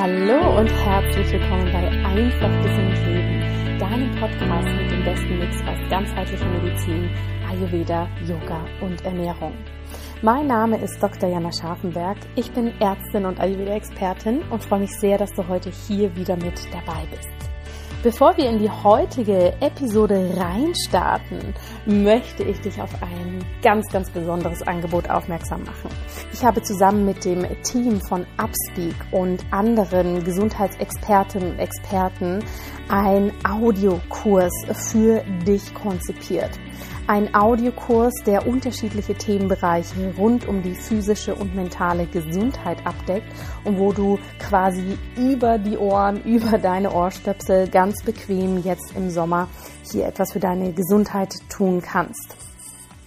[0.00, 5.90] Hallo und herzlich willkommen bei Einfach Gesund Leben, deinem Podcast mit dem besten Mix aus
[5.90, 7.10] ganzheitlicher Medizin,
[7.46, 9.52] Ayurveda, Yoga und Ernährung.
[10.22, 11.28] Mein Name ist Dr.
[11.28, 12.16] Jana Scharfenberg.
[12.34, 16.58] Ich bin Ärztin und Ayurveda-Expertin und freue mich sehr, dass du heute hier wieder mit
[16.72, 17.49] dabei bist.
[18.02, 21.52] Bevor wir in die heutige Episode reinstarten,
[21.84, 25.90] möchte ich dich auf ein ganz, ganz besonderes Angebot aufmerksam machen.
[26.32, 32.42] Ich habe zusammen mit dem Team von Upspeak und anderen Gesundheitsexpertinnen und Experten
[32.88, 36.58] einen Audiokurs für dich konzipiert
[37.10, 43.26] ein Audiokurs, der unterschiedliche Themenbereiche rund um die physische und mentale Gesundheit abdeckt
[43.64, 49.48] und wo du quasi über die Ohren, über deine Ohrstöpsel ganz bequem jetzt im Sommer
[49.90, 52.49] hier etwas für deine Gesundheit tun kannst.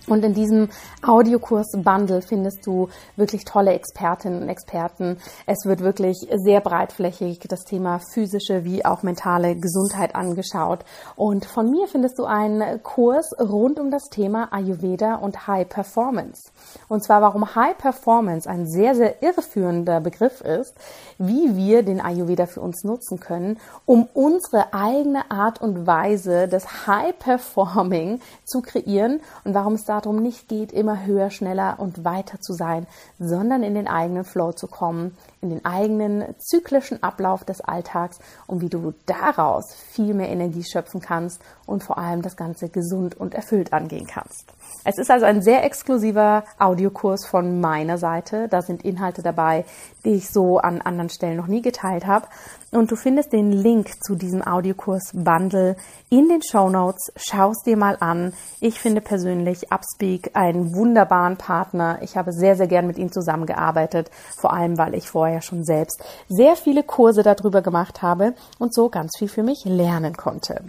[0.08, 0.70] Und in diesem
[1.02, 5.18] Audiokurs-Bundle findest du wirklich tolle Expertinnen und Experten.
[5.46, 10.86] Es wird wirklich sehr breitflächig das Thema physische wie auch mentale Gesundheit angeschaut.
[11.16, 16.53] Und von mir findest du einen Kurs rund um das Thema Ayurveda und High Performance.
[16.88, 20.74] Und zwar, warum High Performance ein sehr, sehr irreführender Begriff ist,
[21.18, 26.88] wie wir den Ayurveda für uns nutzen können, um unsere eigene Art und Weise des
[26.88, 32.40] High Performing zu kreieren und warum es darum nicht geht, immer höher, schneller und weiter
[32.40, 32.88] zu sein,
[33.20, 38.62] sondern in den eigenen Flow zu kommen, in den eigenen zyklischen Ablauf des Alltags und
[38.62, 43.36] wie du daraus viel mehr Energie schöpfen kannst und vor allem das Ganze gesund und
[43.36, 44.54] erfüllt angehen kannst.
[44.86, 48.48] Es ist also ein sehr exklusiver Audiokurs von meiner Seite.
[48.50, 49.66] Da sind Inhalte dabei,
[50.04, 52.28] die ich so an anderen Stellen noch nie geteilt habe.
[52.72, 55.78] Und du findest den Link zu diesem Audiokurs Bundle
[56.10, 57.14] in den Show Notes.
[57.16, 58.34] Schau es dir mal an.
[58.60, 62.00] Ich finde persönlich Upspeak einen wunderbaren Partner.
[62.02, 64.10] Ich habe sehr, sehr gern mit ihm zusammengearbeitet.
[64.40, 68.90] Vor allem, weil ich vorher schon selbst sehr viele Kurse darüber gemacht habe und so
[68.90, 70.62] ganz viel für mich lernen konnte.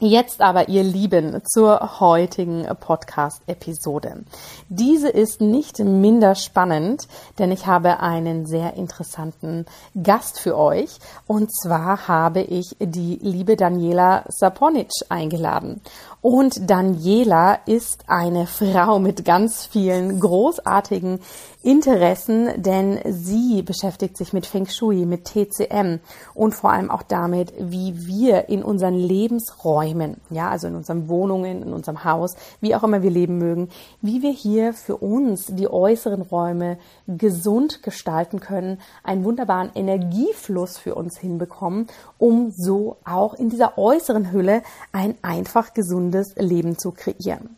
[0.00, 4.22] Jetzt aber, ihr Lieben, zur heutigen Podcast-Episode.
[4.68, 7.08] Diese ist nicht minder spannend,
[7.40, 9.66] denn ich habe einen sehr interessanten
[10.00, 11.00] Gast für euch.
[11.26, 15.80] Und zwar habe ich die liebe Daniela Saponic eingeladen.
[16.20, 21.20] Und Daniela ist eine Frau mit ganz vielen großartigen
[21.62, 26.00] Interessen, denn sie beschäftigt sich mit Feng Shui, mit TCM
[26.34, 31.62] und vor allem auch damit, wie wir in unseren Lebensräumen, ja, also in unseren Wohnungen,
[31.62, 33.68] in unserem Haus, wie auch immer wir leben mögen,
[34.02, 40.94] wie wir hier für uns die äußeren Räume gesund gestalten können, einen wunderbaren Energiefluss für
[40.94, 41.86] uns hinbekommen,
[42.18, 44.62] um so auch in dieser äußeren Hülle
[44.92, 47.56] ein einfach gesundes Leben zu kreieren.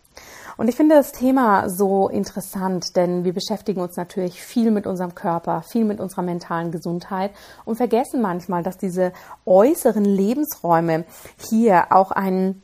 [0.56, 5.14] Und ich finde das Thema so interessant, denn wir beschäftigen uns natürlich viel mit unserem
[5.14, 7.30] Körper, viel mit unserer mentalen Gesundheit
[7.64, 9.12] und vergessen manchmal, dass diese
[9.46, 11.04] äußeren Lebensräume
[11.48, 12.62] hier auch einen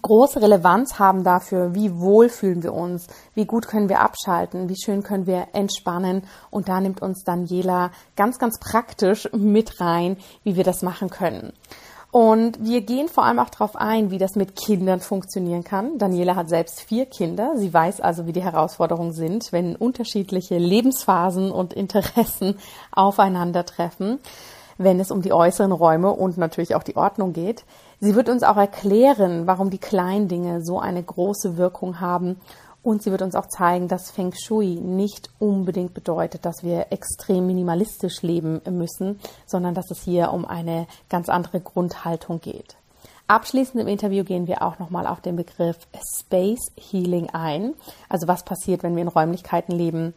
[0.00, 4.76] große Relevanz haben dafür, wie wohl fühlen wir uns, wie gut können wir abschalten, wie
[4.76, 6.22] schön können wir entspannen.
[6.50, 11.52] Und da nimmt uns Daniela ganz, ganz praktisch mit rein, wie wir das machen können.
[12.10, 15.98] Und wir gehen vor allem auch darauf ein, wie das mit Kindern funktionieren kann.
[15.98, 17.52] Daniela hat selbst vier Kinder.
[17.56, 22.56] Sie weiß also, wie die Herausforderungen sind, wenn unterschiedliche Lebensphasen und Interessen
[22.92, 24.20] aufeinandertreffen,
[24.78, 27.64] wenn es um die äußeren Räume und natürlich auch die Ordnung geht.
[28.00, 32.40] Sie wird uns auch erklären, warum die kleinen Dinge so eine große Wirkung haben
[32.86, 37.44] und sie wird uns auch zeigen, dass Feng Shui nicht unbedingt bedeutet, dass wir extrem
[37.44, 42.76] minimalistisch leben müssen, sondern dass es hier um eine ganz andere Grundhaltung geht.
[43.26, 45.76] Abschließend im Interview gehen wir auch nochmal auf den Begriff
[46.20, 47.74] Space Healing ein.
[48.08, 50.14] Also was passiert, wenn wir in Räumlichkeiten leben,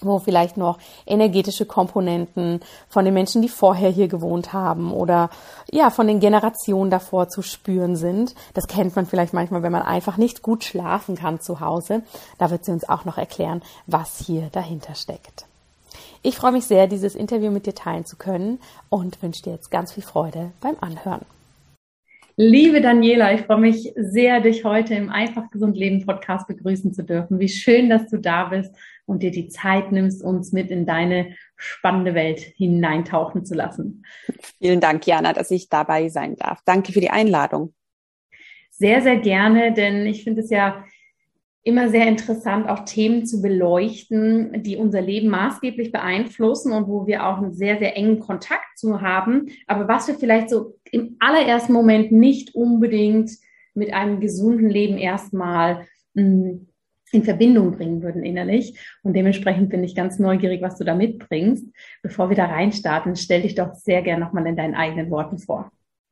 [0.00, 5.30] wo vielleicht noch energetische Komponenten von den Menschen, die vorher hier gewohnt haben oder
[5.70, 8.34] ja, von den Generationen davor zu spüren sind.
[8.54, 12.02] Das kennt man vielleicht manchmal, wenn man einfach nicht gut schlafen kann zu Hause.
[12.38, 15.46] Da wird sie uns auch noch erklären, was hier dahinter steckt.
[16.22, 18.58] Ich freue mich sehr, dieses Interview mit dir teilen zu können
[18.90, 21.22] und wünsche dir jetzt ganz viel Freude beim Anhören.
[22.36, 27.04] Liebe Daniela, ich freue mich sehr, dich heute im Einfach Gesund Leben Podcast begrüßen zu
[27.04, 27.38] dürfen.
[27.38, 28.74] Wie schön, dass du da bist
[29.10, 34.04] und dir die Zeit nimmst, uns mit in deine spannende Welt hineintauchen zu lassen.
[34.60, 36.62] Vielen Dank, Jana, dass ich dabei sein darf.
[36.64, 37.74] Danke für die Einladung.
[38.70, 40.84] Sehr, sehr gerne, denn ich finde es ja
[41.64, 47.26] immer sehr interessant, auch Themen zu beleuchten, die unser Leben maßgeblich beeinflussen und wo wir
[47.26, 51.72] auch einen sehr, sehr engen Kontakt zu haben, aber was wir vielleicht so im allerersten
[51.72, 53.32] Moment nicht unbedingt
[53.74, 56.69] mit einem gesunden Leben erstmal mh, hm,
[57.12, 58.78] in Verbindung bringen würden innerlich.
[59.02, 61.66] Und dementsprechend bin ich ganz neugierig, was du da mitbringst.
[62.02, 65.70] Bevor wir da reinstarten, stell dich doch sehr gern nochmal in deinen eigenen Worten vor.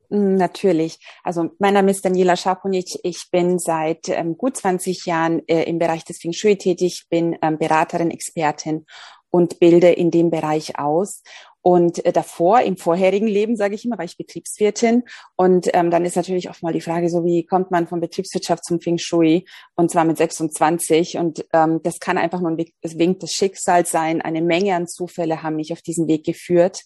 [0.09, 0.99] Mm, natürlich.
[1.23, 2.99] Also mein Name ist Daniela Schaponic.
[3.03, 7.37] Ich bin seit ähm, gut 20 Jahren äh, im Bereich des Feng Shui tätig, bin
[7.41, 8.85] ähm, Beraterin, Expertin
[9.29, 11.23] und bilde in dem Bereich aus.
[11.61, 15.03] Und äh, davor, im vorherigen Leben, sage ich immer, war ich Betriebswirtin.
[15.35, 18.63] Und ähm, dann ist natürlich oft mal die Frage, so wie kommt man von Betriebswirtschaft
[18.63, 19.45] zum Feng Shui?
[19.75, 21.17] Und zwar mit 26.
[21.17, 24.21] Und ähm, das kann einfach nur ein Wink des Schicksals sein.
[24.21, 26.85] Eine Menge an Zufälle haben mich auf diesen Weg geführt.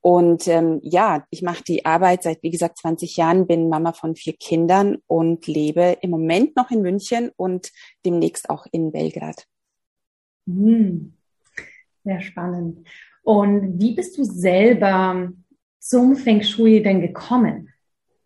[0.00, 4.16] Und ähm, ja, ich mache die Arbeit seit, wie gesagt, 20 Jahren, bin Mama von
[4.16, 7.70] vier Kindern und lebe im Moment noch in München und
[8.04, 9.46] demnächst auch in Belgrad.
[10.48, 11.14] Hm.
[12.04, 12.86] Sehr spannend.
[13.22, 15.32] Und wie bist du selber
[15.78, 17.72] zum Feng Shui denn gekommen?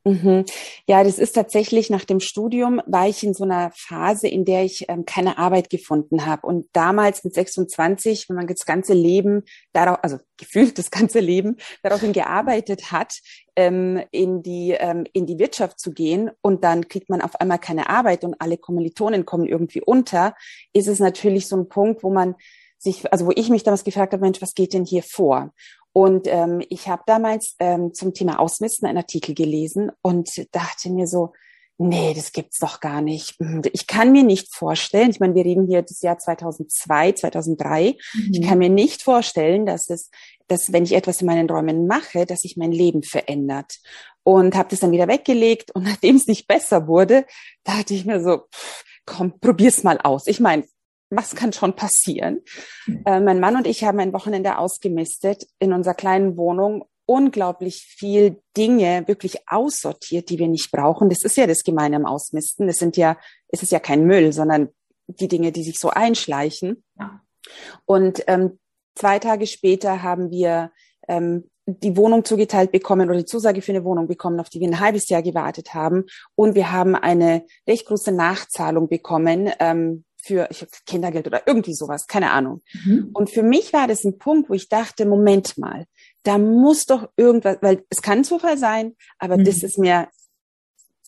[0.06, 0.44] Mhm.
[0.87, 4.62] Ja, das ist tatsächlich nach dem Studium war ich in so einer Phase, in der
[4.62, 6.46] ich ähm, keine Arbeit gefunden habe.
[6.46, 9.43] Und damals mit 26, wenn man das ganze Leben
[9.73, 13.14] darauf, also gefühlt das ganze Leben daraufhin gearbeitet hat,
[13.56, 17.58] ähm, in die ähm, in die Wirtschaft zu gehen und dann kriegt man auf einmal
[17.58, 20.37] keine Arbeit und alle Kommilitonen kommen irgendwie unter,
[20.72, 22.37] ist es natürlich so ein Punkt, wo man
[22.87, 25.53] sich, also wo ich mich damals gefragt habe, Mensch, was geht denn hier vor?
[25.93, 31.06] Und ähm, ich habe damals ähm, zum Thema Ausmisten einen Artikel gelesen und dachte mir
[31.06, 31.33] so,
[31.79, 33.38] nee, das gibt's doch gar nicht.
[33.38, 37.97] Hm, ich kann mir nicht vorstellen, ich meine, wir reden hier das Jahr 2002, 2003.
[38.15, 38.31] Mhm.
[38.33, 40.11] Ich kann mir nicht vorstellen, dass es,
[40.49, 43.79] dass wenn ich etwas in meinen Räumen mache, dass sich mein Leben verändert.
[44.23, 47.27] Und habe das dann wieder weggelegt und nachdem es nicht besser wurde,
[47.65, 50.27] dachte ich mir so, pff, komm, probier's mal aus.
[50.27, 50.65] Ich meine,
[51.11, 52.43] was kann schon passieren?
[53.05, 58.43] Äh, mein Mann und ich haben ein Wochenende ausgemistet in unserer kleinen Wohnung unglaublich viel
[58.56, 61.08] Dinge wirklich aussortiert, die wir nicht brauchen.
[61.08, 62.67] Das ist ja das Gemeine am Ausmisten.
[62.67, 63.17] Das sind ja,
[63.49, 64.70] es ist ja kein Müll, sondern
[65.06, 66.82] die Dinge, die sich so einschleichen.
[66.99, 67.20] Ja.
[67.85, 68.58] Und ähm,
[68.97, 70.73] zwei Tage später haben wir
[71.06, 74.69] ähm, die Wohnung zugeteilt bekommen oder die Zusage für eine Wohnung bekommen, auf die wir
[74.69, 76.05] ein halbes Jahr gewartet haben.
[76.35, 82.06] Und wir haben eine recht große Nachzahlung bekommen, ähm, für ich, Kindergeld oder irgendwie sowas,
[82.06, 82.62] keine Ahnung.
[82.84, 83.11] Mhm.
[83.12, 85.87] Und für mich war das ein Punkt, wo ich dachte, Moment mal,
[86.25, 89.44] da muss doch irgendwas, weil es kann Zufall sein, aber mhm.
[89.44, 90.08] das ist mir,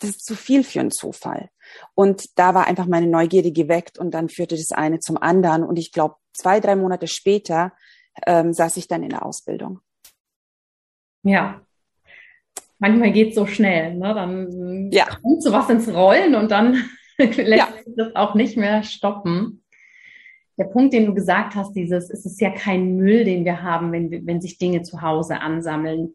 [0.01, 1.51] das ist zu viel für einen Zufall.
[1.95, 5.65] Und da war einfach meine Neugierde geweckt und dann führte das eine zum anderen.
[5.65, 7.73] Und ich glaube, zwei, drei Monate später
[8.27, 9.81] ähm, saß ich dann in der Ausbildung.
[11.23, 11.61] Ja.
[12.79, 14.15] Manchmal geht es so schnell, ne?
[14.15, 15.07] Dann ja.
[15.07, 16.89] kommt sowas ins Rollen und dann
[17.37, 17.69] lässt ja.
[17.97, 19.63] das auch nicht mehr stoppen.
[20.57, 23.93] Der Punkt, den du gesagt hast, dieses, es ist ja kein Müll, den wir haben,
[23.93, 26.15] wenn, wenn sich Dinge zu Hause ansammeln.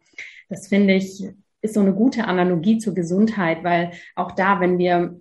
[0.50, 1.24] Das finde ich,
[1.62, 5.20] ist so eine gute Analogie zur Gesundheit, weil auch da, wenn wir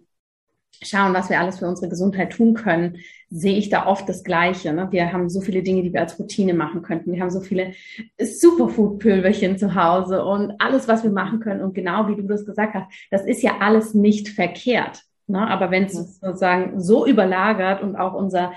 [0.82, 2.99] schauen, was wir alles für unsere Gesundheit tun können,
[3.31, 4.73] sehe ich da oft das Gleiche.
[4.73, 4.88] Ne?
[4.90, 7.12] Wir haben so viele Dinge, die wir als Routine machen könnten.
[7.12, 7.75] Wir haben so viele
[8.20, 11.62] Superfood-Pülverchen zu Hause und alles, was wir machen können.
[11.62, 15.02] Und genau wie du das gesagt hast, das ist ja alles nicht verkehrt.
[15.29, 15.47] Ne?
[15.49, 18.53] Aber wenn es sozusagen so überlagert und auch unser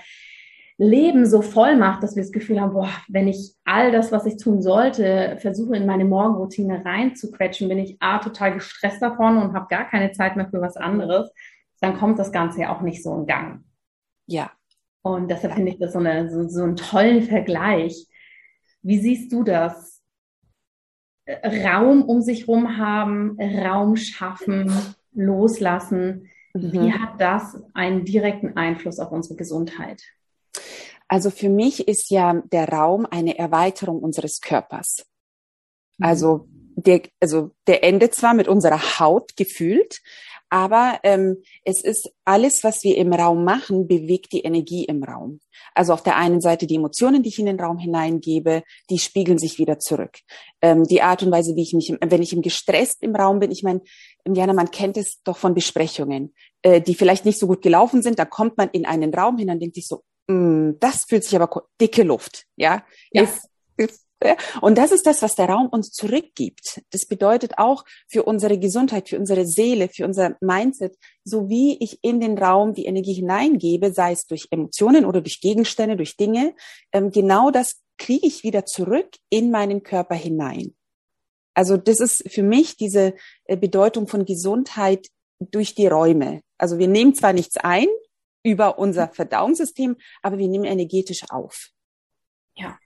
[0.78, 4.26] Leben so voll macht, dass wir das Gefühl haben, boah, wenn ich all das, was
[4.26, 9.54] ich tun sollte, versuche in meine Morgenroutine reinzuquetschen, bin ich A, total gestresst davon und
[9.54, 11.32] habe gar keine Zeit mehr für was anderes,
[11.80, 13.64] dann kommt das Ganze ja auch nicht so in Gang.
[14.28, 14.52] Ja.
[15.02, 18.08] Und deshalb finde ich das so, eine, so, so einen tollen Vergleich.
[18.82, 20.02] Wie siehst du das?
[21.28, 24.72] Raum um sich rum haben, Raum schaffen,
[25.14, 26.30] loslassen.
[26.58, 27.02] Wie mhm.
[27.02, 30.02] hat das einen direkten Einfluss auf unsere Gesundheit?
[31.10, 35.06] Also für mich ist ja der Raum eine Erweiterung unseres Körpers.
[35.98, 36.06] Mhm.
[36.06, 36.48] Also
[36.78, 40.02] der, also der endet zwar mit unserer Haut gefühlt,
[40.50, 45.42] aber ähm, es ist alles, was wir im Raum machen, bewegt die Energie im Raum.
[45.74, 49.38] Also auf der einen Seite die Emotionen, die ich in den Raum hineingebe, die spiegeln
[49.38, 50.20] sich wieder zurück.
[50.62, 53.52] Ähm, die Art und Weise, wie ich mich, wenn ich im gestresst im Raum bin,
[53.52, 53.82] ich meine,
[54.26, 58.20] Indianer, man kennt es doch von Besprechungen, äh, die vielleicht nicht so gut gelaufen sind.
[58.20, 61.36] Da kommt man in einen Raum hin, dann denkt sich so, mm, das fühlt sich
[61.36, 62.84] aber dicke Luft, ja.
[63.12, 63.24] ja.
[63.24, 64.06] Ist, ist,
[64.62, 66.82] und das ist das, was der Raum uns zurückgibt.
[66.92, 72.00] Das bedeutet auch für unsere Gesundheit, für unsere Seele, für unser Mindset, so wie ich
[72.02, 76.56] in den Raum die Energie hineingebe, sei es durch Emotionen oder durch Gegenstände, durch Dinge,
[76.92, 80.76] ähm, genau das kriege ich wieder zurück in meinen Körper hinein.
[81.56, 85.08] Also das ist für mich diese äh, Bedeutung von Gesundheit
[85.40, 86.42] durch die Räume.
[86.58, 87.88] Also wir nehmen zwar nichts ein
[88.44, 91.72] über unser Verdauungssystem, aber wir nehmen energetisch auf.
[92.56, 92.78] Ja.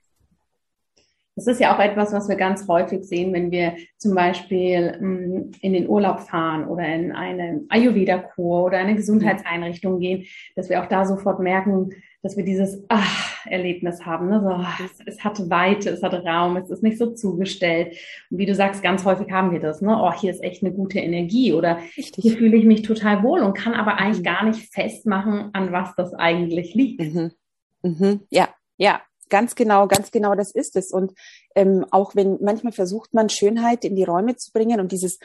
[1.39, 5.51] Das ist ja auch etwas, was wir ganz häufig sehen, wenn wir zum Beispiel mm,
[5.61, 10.25] in den Urlaub fahren oder in eine Ayurveda-Kur oder eine Gesundheitseinrichtung gehen,
[10.57, 11.91] dass wir auch da sofort merken,
[12.21, 14.27] dass wir dieses Ah-Erlebnis haben.
[14.27, 14.41] Ne?
[14.41, 17.95] So, es, es hat Weite, es hat Raum, es ist nicht so zugestellt.
[18.29, 19.81] Und wie du sagst, ganz häufig haben wir das.
[19.81, 19.97] Ne?
[19.97, 22.21] Oh, hier ist echt eine gute Energie oder Richtig.
[22.21, 24.23] hier fühle ich mich total wohl und kann aber eigentlich mhm.
[24.23, 26.99] gar nicht festmachen, an was das eigentlich liegt.
[26.99, 27.31] Mhm.
[27.81, 28.19] Mhm.
[28.29, 30.91] Ja, ja, Ganz genau, ganz genau, das ist es.
[30.91, 31.13] Und
[31.55, 35.19] ähm, auch wenn manchmal versucht man Schönheit in die Räume zu bringen und dieses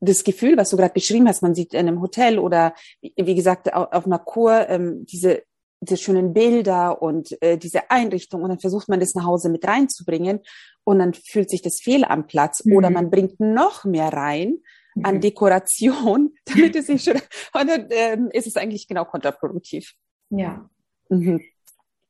[0.00, 3.72] das Gefühl, was du gerade beschrieben hast, man sieht in einem Hotel oder wie gesagt
[3.72, 5.42] auf einer Kur ähm, diese
[5.80, 9.64] diese schönen Bilder und äh, diese Einrichtung und dann versucht man das nach Hause mit
[9.64, 10.40] reinzubringen
[10.82, 12.76] und dann fühlt sich das fehl am Platz mhm.
[12.76, 14.58] oder man bringt noch mehr rein
[15.04, 15.20] an mhm.
[15.20, 17.14] Dekoration, damit es sich schon
[17.60, 19.94] und dann äh, ist es eigentlich genau kontraproduktiv.
[20.30, 20.68] Ja.
[21.10, 21.40] Mhm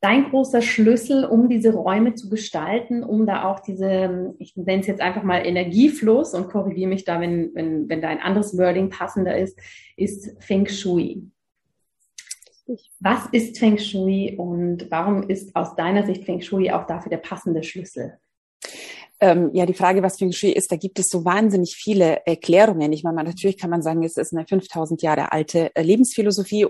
[0.00, 4.87] dein großer Schlüssel, um diese Räume zu gestalten, um da auch diese, ich nenne es
[4.87, 8.90] jetzt einfach mal Energiefluss und korrigiere mich da, wenn, wenn, wenn da ein anderes Wording
[8.90, 9.59] passender ist,
[9.97, 11.25] ist Feng Shui.
[13.00, 17.17] Was ist Feng Shui und warum ist aus deiner Sicht Feng Shui auch dafür der
[17.17, 18.19] passende Schlüssel?
[19.21, 22.93] Ähm, ja, die Frage, was Feng Shui ist, da gibt es so wahnsinnig viele Erklärungen.
[22.93, 26.67] Ich meine, natürlich kann man sagen, es ist eine 5000 Jahre alte Lebensphilosophie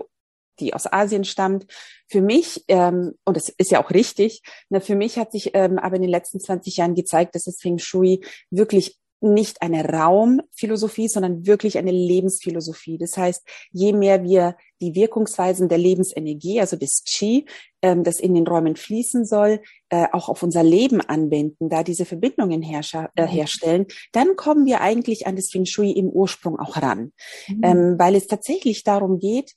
[0.59, 1.65] die aus Asien stammt.
[2.07, 5.77] Für mich, ähm, und das ist ja auch richtig, na, für mich hat sich ähm,
[5.77, 11.09] aber in den letzten 20 Jahren gezeigt, dass das Feng Shui wirklich nicht eine Raumphilosophie,
[11.09, 12.97] sondern wirklich eine Lebensphilosophie.
[12.97, 17.45] Das heißt, je mehr wir die Wirkungsweisen der Lebensenergie, also des Qi,
[17.81, 22.05] ähm, das in den Räumen fließen soll, äh, auch auf unser Leben anwenden, da diese
[22.05, 23.27] Verbindungen äh, mhm.
[23.27, 27.11] herstellen, dann kommen wir eigentlich an das Feng Shui im Ursprung auch ran,
[27.47, 27.61] mhm.
[27.63, 29.53] ähm, weil es tatsächlich darum geht,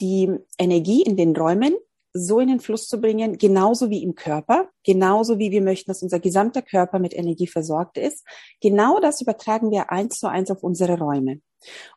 [0.00, 1.74] die Energie in den Räumen
[2.18, 6.02] so in den Fluss zu bringen, genauso wie im Körper, genauso wie wir möchten, dass
[6.02, 8.24] unser gesamter Körper mit Energie versorgt ist.
[8.60, 11.40] Genau das übertragen wir eins zu eins auf unsere Räume.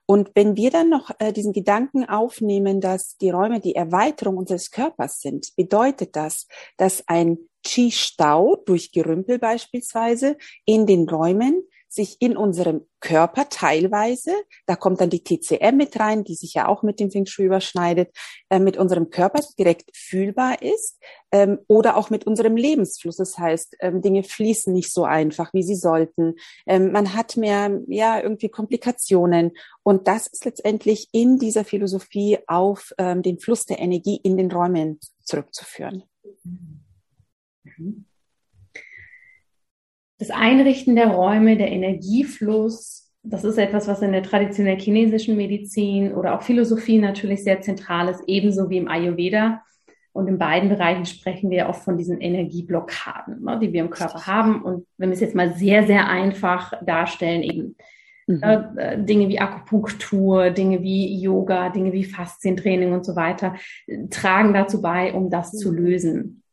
[0.05, 4.71] Und wenn wir dann noch äh, diesen Gedanken aufnehmen, dass die Räume die Erweiterung unseres
[4.71, 12.37] Körpers sind, bedeutet das, dass ein Qi-Stau durch Gerümpel beispielsweise in den Räumen sich in
[12.37, 14.31] unserem Körper teilweise,
[14.67, 17.45] da kommt dann die TCM mit rein, die sich ja auch mit dem Feng Shui
[17.45, 18.15] überschneidet,
[18.49, 20.99] äh, mit unserem Körper direkt fühlbar ist
[21.31, 23.17] ähm, oder auch mit unserem Lebensfluss.
[23.17, 26.35] Das heißt, ähm, Dinge fließen nicht so einfach, wie sie sollten.
[26.67, 29.51] Ähm, man hat mehr, ja, irgendwie Komplikationen.
[29.81, 34.51] Und das ist letztendlich in dieser Philosophie auf ähm, den Fluss der Energie in den
[34.51, 36.03] Räumen zurückzuführen.
[37.63, 38.05] Mhm
[40.19, 46.13] das Einrichten der Räume, der Energiefluss, das ist etwas, was in der traditionell chinesischen Medizin
[46.13, 49.61] oder auch Philosophie natürlich sehr zentral ist, ebenso wie im Ayurveda.
[50.11, 54.25] Und in beiden Bereichen sprechen wir oft von diesen Energieblockaden, ne, die wir im Körper
[54.25, 54.61] haben.
[54.61, 57.75] Und wenn wir es jetzt mal sehr, sehr einfach darstellen, eben
[58.27, 58.43] mhm.
[58.43, 63.55] äh, Dinge wie Akupunktur, Dinge wie Yoga, Dinge wie Faszientraining und so weiter,
[64.09, 65.57] tragen dazu bei, um das mhm.
[65.57, 66.43] zu lösen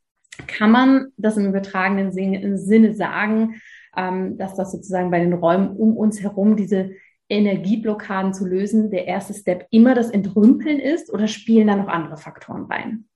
[0.47, 3.61] kann man das im übertragenen Sinne sagen,
[3.97, 6.91] ähm, dass das sozusagen bei den Räumen um uns herum diese
[7.29, 12.17] Energieblockaden zu lösen, der erste Step immer das Entrümpeln ist oder spielen da noch andere
[12.17, 13.09] Faktoren rein?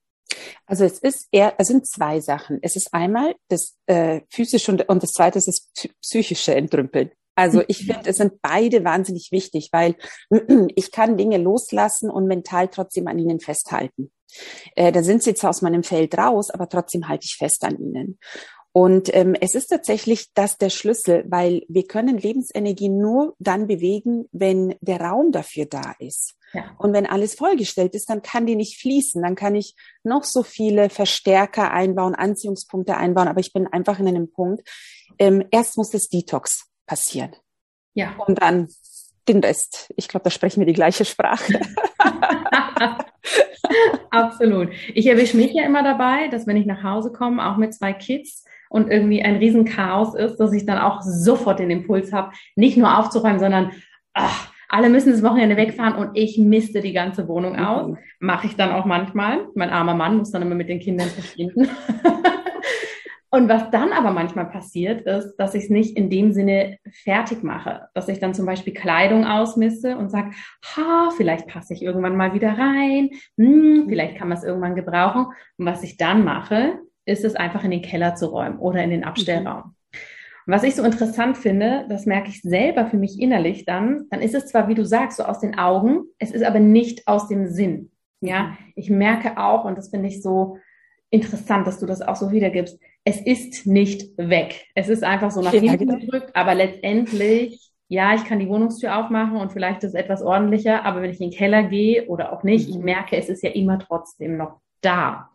[0.65, 2.59] Also es ist eher, es sind zwei Sachen.
[2.61, 7.11] Es ist einmal das äh, physische und, und das zweite ist das psychische Entrümpeln.
[7.35, 9.95] Also ich finde, es sind beide wahnsinnig wichtig, weil
[10.75, 14.11] ich kann Dinge loslassen und mental trotzdem an ihnen festhalten.
[14.75, 17.77] Äh, da sind sie zwar aus meinem Feld raus, aber trotzdem halte ich fest an
[17.77, 18.19] ihnen.
[18.73, 24.29] Und ähm, es ist tatsächlich das der Schlüssel, weil wir können Lebensenergie nur dann bewegen,
[24.31, 26.35] wenn der Raum dafür da ist.
[26.53, 26.75] Ja.
[26.77, 29.21] Und wenn alles vollgestellt ist, dann kann die nicht fließen.
[29.21, 34.07] Dann kann ich noch so viele Verstärker einbauen, Anziehungspunkte einbauen, aber ich bin einfach in
[34.07, 34.67] einem Punkt.
[35.19, 37.35] Ähm, erst muss das Detox passieren.
[37.93, 38.15] Ja.
[38.25, 38.69] Und dann
[39.27, 39.93] den Rest.
[39.97, 41.59] Ich glaube, da sprechen wir die gleiche Sprache.
[44.11, 44.69] Absolut.
[44.93, 47.93] Ich erwische mich ja immer dabei, dass wenn ich nach Hause komme, auch mit zwei
[47.93, 52.77] Kids und irgendwie ein Riesenchaos ist, dass ich dann auch sofort den Impuls habe, nicht
[52.77, 53.71] nur aufzuräumen, sondern
[54.13, 57.89] ach, alle müssen das Wochenende wegfahren und ich misste die ganze Wohnung aus.
[57.89, 57.97] Mhm.
[58.19, 59.47] Mache ich dann auch manchmal.
[59.53, 61.67] Mein armer Mann muss dann immer mit den Kindern verschwinden.
[63.33, 67.43] Und was dann aber manchmal passiert, ist, dass ich es nicht in dem Sinne fertig
[67.43, 67.87] mache.
[67.93, 70.31] Dass ich dann zum Beispiel Kleidung ausmisse und sage,
[70.75, 75.27] ha, vielleicht passe ich irgendwann mal wieder rein, hm, vielleicht kann man es irgendwann gebrauchen.
[75.57, 78.89] Und was ich dann mache, ist es einfach in den Keller zu räumen oder in
[78.89, 79.63] den Abstellraum.
[79.63, 79.75] Mhm.
[80.47, 84.21] Und was ich so interessant finde, das merke ich selber für mich innerlich dann, dann
[84.21, 87.29] ist es zwar, wie du sagst, so aus den Augen, es ist aber nicht aus
[87.29, 87.91] dem Sinn.
[88.19, 88.57] Ja, mhm.
[88.75, 90.57] ich merke auch, und das finde ich so
[91.09, 94.67] interessant, dass du das auch so wiedergibst, es ist nicht weg.
[94.75, 95.97] Es ist einfach so nach hinten genau.
[95.97, 100.85] gedrückt, aber letztendlich, ja, ich kann die Wohnungstür aufmachen und vielleicht ist es etwas ordentlicher,
[100.85, 102.75] aber wenn ich in den Keller gehe oder auch nicht, mhm.
[102.75, 105.29] ich merke, es ist ja immer trotzdem noch da.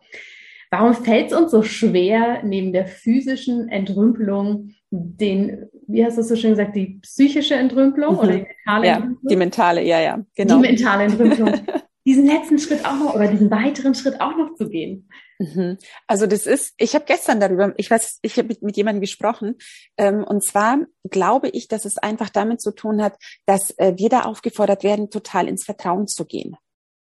[0.69, 6.29] Warum fällt es uns so schwer, neben der physischen Entrümpelung den, wie hast du es
[6.29, 8.19] so schön gesagt, die psychische Entrümpelung mhm.
[8.19, 9.29] oder die mentale ja, Entrümpelung?
[9.29, 10.55] Die mentale, ja, ja, genau.
[10.55, 11.53] Die mentale Entrümpelung.
[12.05, 15.09] diesen letzten Schritt auch noch oder diesen weiteren Schritt auch noch zu gehen.
[15.39, 15.77] Mhm.
[16.07, 19.55] Also das ist, ich habe gestern darüber, ich weiß, ich habe mit, mit jemandem gesprochen,
[19.97, 20.79] ähm, und zwar
[21.09, 25.09] glaube ich, dass es einfach damit zu tun hat, dass äh, wir da aufgefordert werden,
[25.09, 26.57] total ins Vertrauen zu gehen.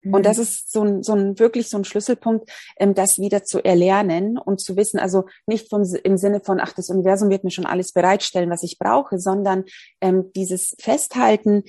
[0.05, 0.23] Und mhm.
[0.23, 4.37] das ist so ein, so ein wirklich so ein Schlüsselpunkt, ähm, das wieder zu erlernen
[4.39, 7.67] und zu wissen, also nicht vom, im Sinne von, ach, das Universum wird mir schon
[7.67, 9.65] alles bereitstellen, was ich brauche, sondern
[10.01, 11.63] ähm, dieses Festhalten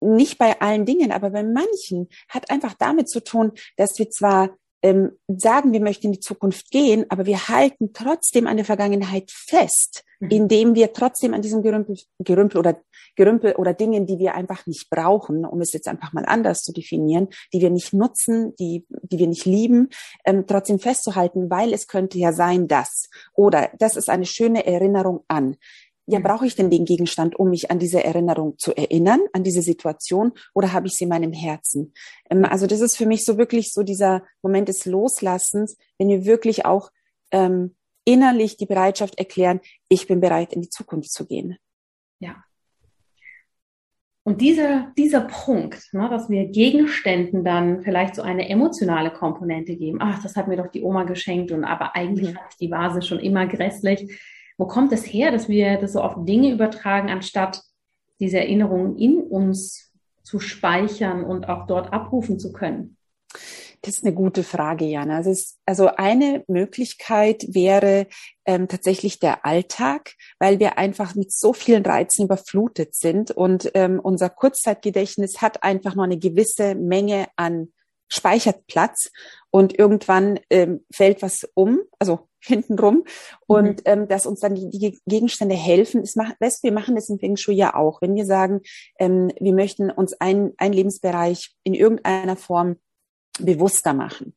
[0.00, 4.56] nicht bei allen Dingen, aber bei manchen hat einfach damit zu tun, dass wir zwar
[4.82, 9.30] ähm, sagen, wir möchten in die Zukunft gehen, aber wir halten trotzdem an der Vergangenheit
[9.30, 10.30] fest, mhm.
[10.30, 12.80] indem wir trotzdem an diesem Gerümpel, Gerümpel oder
[13.16, 16.72] Gerümpel oder Dingen, die wir einfach nicht brauchen, um es jetzt einfach mal anders zu
[16.72, 19.88] definieren, die wir nicht nutzen, die, die wir nicht lieben,
[20.24, 25.24] ähm, trotzdem festzuhalten, weil es könnte ja sein, dass oder das ist eine schöne Erinnerung
[25.28, 25.56] an
[26.06, 29.62] ja, brauche ich denn den Gegenstand, um mich an diese Erinnerung zu erinnern, an diese
[29.62, 31.92] Situation, oder habe ich sie in meinem Herzen?
[32.30, 36.24] Ähm, also das ist für mich so wirklich so dieser Moment des Loslassens, wenn wir
[36.24, 36.90] wirklich auch
[37.32, 41.56] ähm, innerlich die Bereitschaft erklären, ich bin bereit, in die Zukunft zu gehen.
[42.20, 42.36] Ja.
[44.22, 49.98] Und dieser, dieser Punkt, ne, dass wir Gegenständen dann vielleicht so eine emotionale Komponente geben,
[50.00, 52.34] ach, das hat mir doch die Oma geschenkt und aber eigentlich mhm.
[52.34, 54.20] fand ich die Vase schon immer grässlich
[54.58, 57.62] wo kommt es her, dass wir das so auf Dinge übertragen, anstatt
[58.20, 62.96] diese Erinnerungen in uns zu speichern und auch dort abrufen zu können?
[63.82, 65.16] Das ist eine gute Frage, Jana.
[65.16, 68.06] Also, ist, also eine Möglichkeit wäre
[68.44, 74.00] ähm, tatsächlich der Alltag, weil wir einfach mit so vielen Reizen überflutet sind und ähm,
[74.00, 77.72] unser Kurzzeitgedächtnis hat einfach nur eine gewisse Menge an
[78.08, 79.10] Speicherplatz
[79.50, 83.04] und irgendwann ähm, fällt was um, also hintenrum
[83.46, 83.82] und mhm.
[83.84, 86.02] ähm, dass uns dann die, die Gegenstände helfen.
[86.02, 88.02] Es macht, weißt, wir machen das im Feng Shui ja auch.
[88.02, 88.60] Wenn wir sagen,
[88.98, 92.76] ähm, wir möchten uns ein, ein Lebensbereich in irgendeiner Form
[93.38, 94.34] bewusster machen,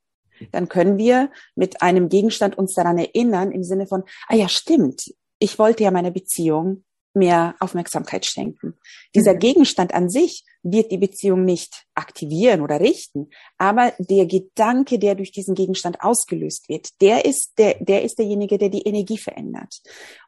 [0.51, 5.13] dann können wir mit einem Gegenstand uns daran erinnern im Sinne von, ah ja, stimmt,
[5.39, 6.83] ich wollte ja meine Beziehung
[7.19, 8.73] mehr Aufmerksamkeit schenken.
[9.13, 9.39] Dieser mhm.
[9.39, 15.31] Gegenstand an sich wird die Beziehung nicht aktivieren oder richten, aber der Gedanke, der durch
[15.31, 19.81] diesen Gegenstand ausgelöst wird, der ist der, der ist derjenige, der die Energie verändert.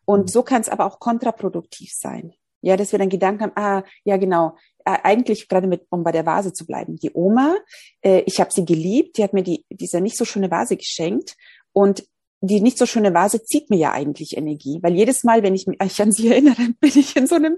[0.06, 0.28] Und mhm.
[0.28, 2.34] so kann es aber auch kontraproduktiv sein.
[2.64, 6.26] Ja, dass wir dann Gedanken haben, ah, ja genau, eigentlich gerade mit, um bei der
[6.26, 6.96] Vase zu bleiben.
[6.96, 7.56] Die Oma,
[8.02, 11.36] äh, ich habe sie geliebt, die hat mir die, diese nicht so schöne Vase geschenkt
[11.74, 12.06] und
[12.42, 15.68] die nicht so schöne Vase zieht mir ja eigentlich Energie, weil jedes Mal, wenn ich
[15.68, 17.58] mich an sie erinnere, bin ich in so einem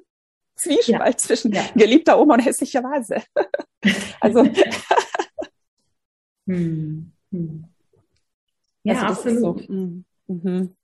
[0.56, 1.18] Zwiespalt ja.
[1.18, 1.64] zwischen ja.
[1.76, 3.24] geliebter Oma und hässlicher Vase.
[4.20, 4.44] also
[6.48, 7.12] hm.
[7.32, 7.64] Hm.
[8.84, 9.66] ja, also absolut.
[9.66, 10.76] So, mm, mhm.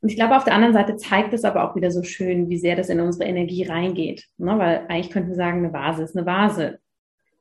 [0.00, 2.58] Und ich glaube, auf der anderen Seite zeigt es aber auch wieder so schön, wie
[2.58, 4.28] sehr das in unsere Energie reingeht.
[4.36, 4.56] Ne?
[4.56, 6.78] Weil eigentlich könnten wir sagen, eine Vase ist eine Vase.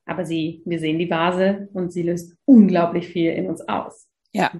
[0.06, 4.08] Aber sie, wir sehen die Vase und sie löst unglaublich viel in uns aus.
[4.34, 4.51] Ja.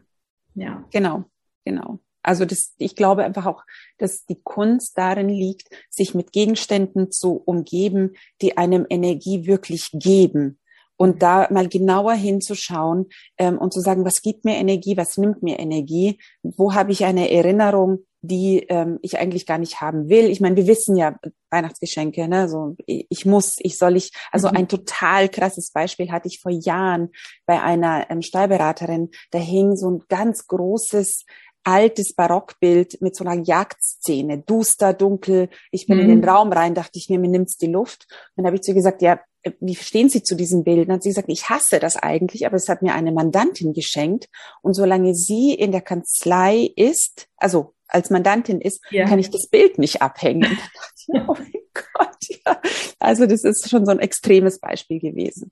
[0.58, 0.84] Ja.
[0.92, 1.26] Genau,
[1.64, 2.00] genau.
[2.24, 3.64] Also das, ich glaube einfach auch,
[4.00, 10.60] dass die Kunst darin liegt, sich mit Gegenständen zu umgeben, die einem Energie wirklich geben.
[10.98, 13.06] Und da mal genauer hinzuschauen
[13.38, 17.06] ähm, und zu sagen, was gibt mir Energie, was nimmt mir Energie, wo habe ich
[17.06, 20.30] eine Erinnerung, die ähm, ich eigentlich gar nicht haben will.
[20.30, 21.16] Ich meine, wir wissen ja
[21.50, 22.50] Weihnachtsgeschenke, ne?
[22.50, 24.12] So ich muss, ich soll ich.
[24.32, 24.58] Also mhm.
[24.58, 27.10] ein total krasses Beispiel hatte ich vor Jahren
[27.46, 29.10] bei einer ähm, Steuerberaterin.
[29.32, 31.26] Da hing so ein ganz großes
[31.64, 35.50] altes Barockbild mit so einer Jagdszene, duster, dunkel.
[35.72, 36.04] Ich bin mhm.
[36.04, 36.30] in den mhm.
[36.30, 38.08] Raum rein, dachte ich mir, mir nimmt's die Luft.
[38.36, 39.20] Dann habe ich zu ihr gesagt, ja,
[39.60, 40.88] wie stehen Sie zu diesem Bild?
[40.88, 44.30] Dann hat sie gesagt, ich hasse das eigentlich, aber es hat mir eine Mandantin geschenkt.
[44.62, 49.06] Und solange sie in der Kanzlei ist, also als Mandantin ist, ja.
[49.06, 50.58] kann ich das Bild nicht abhängen.
[51.08, 52.60] oh mein Gott, ja.
[53.00, 55.52] Also das ist schon so ein extremes Beispiel gewesen.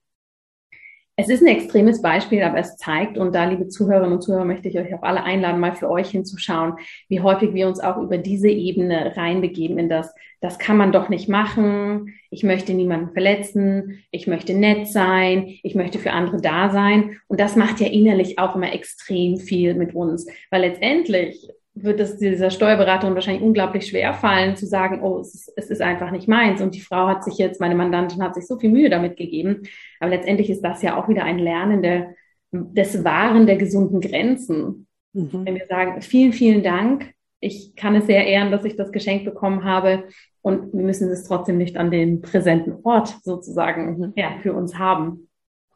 [1.18, 4.68] Es ist ein extremes Beispiel, aber es zeigt, und da, liebe Zuhörerinnen und Zuhörer, möchte
[4.68, 6.74] ich euch auch alle einladen, mal für euch hinzuschauen,
[7.08, 11.08] wie häufig wir uns auch über diese Ebene reinbegeben in das, das kann man doch
[11.08, 16.68] nicht machen, ich möchte niemanden verletzen, ich möchte nett sein, ich möchte für andere da
[16.68, 17.18] sein.
[17.28, 22.16] Und das macht ja innerlich auch immer extrem viel mit uns, weil letztendlich wird es
[22.16, 26.26] dieser Steuerberaterin wahrscheinlich unglaublich schwer fallen, zu sagen, oh, es ist, es ist, einfach nicht
[26.26, 26.62] meins.
[26.62, 29.62] Und die Frau hat sich jetzt, meine Mandantin hat sich so viel Mühe damit gegeben.
[30.00, 32.14] Aber letztendlich ist das ja auch wieder ein Lernen der,
[32.50, 34.86] des Wahren der gesunden Grenzen.
[35.12, 35.44] Mhm.
[35.44, 39.26] Wenn wir sagen, vielen, vielen Dank, ich kann es sehr ehren, dass ich das Geschenk
[39.26, 40.04] bekommen habe
[40.40, 44.12] und wir müssen es trotzdem nicht an den präsenten Ort sozusagen mhm.
[44.16, 45.28] ja, für uns haben.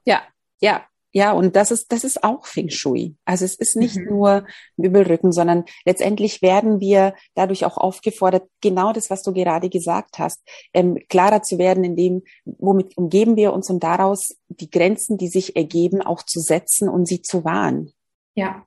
[0.06, 0.22] Ja,
[0.62, 3.16] ja, ja, und das ist, das ist auch Feng Shui.
[3.24, 4.04] Also es ist nicht mhm.
[4.04, 4.46] nur
[4.76, 10.40] Übelrücken, sondern letztendlich werden wir dadurch auch aufgefordert, genau das, was du gerade gesagt hast,
[10.72, 15.28] ähm, klarer zu werden, in dem, womit umgeben wir uns und daraus die Grenzen, die
[15.28, 17.92] sich ergeben, auch zu setzen und sie zu wahren.
[18.34, 18.64] Ja.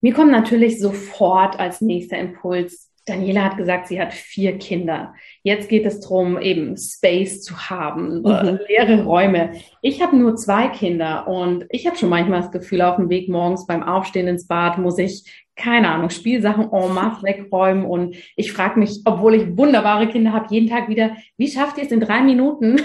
[0.00, 5.14] Mir kommt natürlich sofort als nächster Impuls Daniela hat gesagt, sie hat vier Kinder.
[5.42, 8.58] Jetzt geht es darum, eben Space zu haben, äh, mhm.
[8.68, 9.52] leere Räume.
[9.82, 13.28] Ich habe nur zwei Kinder und ich habe schon manchmal das Gefühl, auf dem Weg
[13.28, 15.24] morgens beim Aufstehen ins Bad muss ich,
[15.56, 17.84] keine Ahnung, Spielsachen en masse wegräumen.
[17.84, 21.84] Und ich frage mich, obwohl ich wunderbare Kinder habe, jeden Tag wieder, wie schafft ihr
[21.84, 22.80] es in drei Minuten?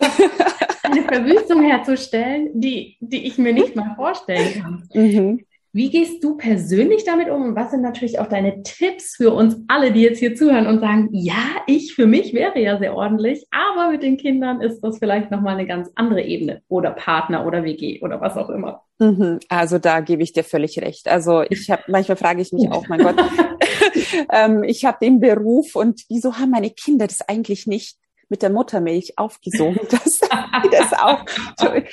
[0.82, 4.88] eine Verwüstung herzustellen, die, die ich mir nicht mal vorstellen kann.
[4.94, 5.45] Mhm.
[5.76, 9.58] Wie gehst du persönlich damit um und was sind natürlich auch deine Tipps für uns
[9.68, 11.34] alle, die jetzt hier zuhören und sagen, ja,
[11.66, 15.58] ich für mich wäre ja sehr ordentlich, aber mit den Kindern ist das vielleicht nochmal
[15.58, 18.84] eine ganz andere Ebene oder Partner oder WG oder was auch immer.
[19.00, 19.38] Mhm.
[19.50, 21.08] Also da gebe ich dir völlig recht.
[21.08, 23.16] Also ich habe manchmal frage ich mich auch, mein Gott,
[24.32, 27.98] ähm, ich habe den Beruf und wieso haben meine Kinder das eigentlich nicht?
[28.28, 29.80] Mit der Muttermilch aufgesogen.
[29.90, 30.20] Das,
[30.70, 31.24] das auch.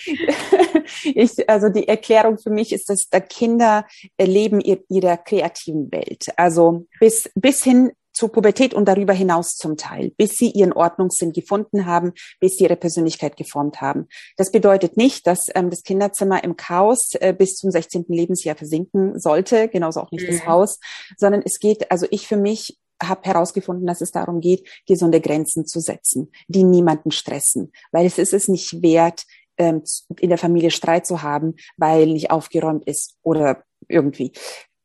[1.04, 3.86] Ich, also die Erklärung für mich ist, dass da Kinder
[4.20, 6.28] leben ihrer kreativen Welt.
[6.38, 11.34] Also bis, bis hin zur Pubertät und darüber hinaus zum Teil, bis sie ihren Ordnungssinn
[11.34, 14.08] gefunden haben, bis sie ihre Persönlichkeit geformt haben.
[14.38, 18.06] Das bedeutet nicht, dass ähm, das Kinderzimmer im Chaos äh, bis zum 16.
[18.08, 20.34] Lebensjahr versinken sollte, genauso auch nicht mhm.
[20.34, 20.80] das Haus,
[21.18, 25.66] sondern es geht, also ich für mich habe herausgefunden, dass es darum geht, gesunde Grenzen
[25.66, 29.26] zu setzen, die niemanden stressen, weil es ist es nicht wert,
[29.58, 29.84] ähm,
[30.20, 34.32] in der Familie Streit zu haben, weil nicht aufgeräumt ist oder irgendwie.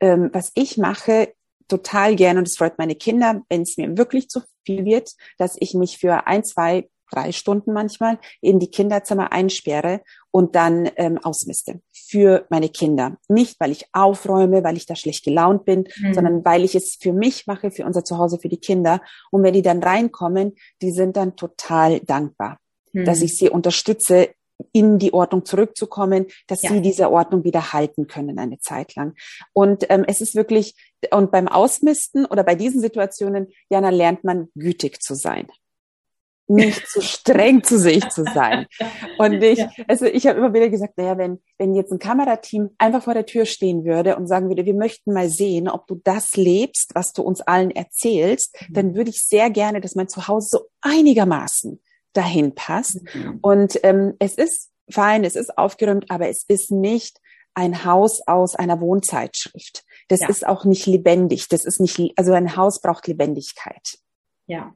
[0.00, 1.32] Ähm, was ich mache,
[1.68, 5.56] total gerne, und es freut meine Kinder, wenn es mir wirklich zu viel wird, dass
[5.58, 11.18] ich mich für ein, zwei drei Stunden manchmal in die Kinderzimmer einsperre und dann ähm,
[11.18, 13.18] ausmiste für meine Kinder.
[13.28, 16.14] Nicht, weil ich aufräume, weil ich da schlecht gelaunt bin, mhm.
[16.14, 19.02] sondern weil ich es für mich mache, für unser Zuhause, für die Kinder.
[19.30, 22.58] Und wenn die dann reinkommen, die sind dann total dankbar,
[22.92, 23.04] mhm.
[23.04, 24.30] dass ich sie unterstütze,
[24.72, 26.70] in die Ordnung zurückzukommen, dass ja.
[26.70, 29.14] sie diese Ordnung wieder halten können eine Zeit lang.
[29.52, 30.74] Und ähm, es ist wirklich,
[31.12, 35.46] und beim Ausmisten oder bei diesen Situationen, Jana, lernt man gütig zu sein
[36.48, 38.66] nicht zu streng zu sich zu sein.
[39.18, 39.70] Und ich, ja.
[39.86, 43.26] also ich habe immer wieder gesagt, naja, wenn, wenn jetzt ein Kamerateam einfach vor der
[43.26, 47.12] Tür stehen würde und sagen würde, wir möchten mal sehen, ob du das lebst, was
[47.12, 48.74] du uns allen erzählst, mhm.
[48.74, 51.80] dann würde ich sehr gerne, dass mein Zuhause so einigermaßen
[52.12, 53.02] dahin passt.
[53.14, 53.38] Mhm.
[53.42, 57.20] Und ähm, es ist fein, es ist aufgeräumt, aber es ist nicht
[57.54, 59.84] ein Haus aus einer Wohnzeitschrift.
[60.08, 60.28] Das ja.
[60.28, 61.48] ist auch nicht lebendig.
[61.48, 63.98] Das ist nicht, also ein Haus braucht Lebendigkeit.
[64.46, 64.74] Ja.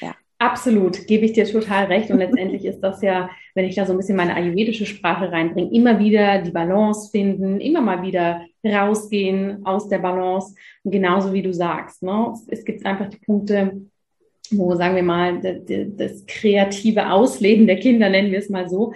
[0.00, 0.14] Ja.
[0.44, 2.10] Absolut, gebe ich dir total recht.
[2.10, 5.72] Und letztendlich ist das ja, wenn ich da so ein bisschen meine ayurvedische Sprache reinbringe,
[5.72, 10.54] immer wieder die Balance finden, immer mal wieder rausgehen aus der Balance.
[10.82, 12.34] Und genauso wie du sagst, ne?
[12.48, 13.86] es gibt einfach die Punkte,
[14.50, 15.40] wo, sagen wir mal,
[15.96, 18.92] das kreative Ausleben der Kinder, nennen wir es mal so,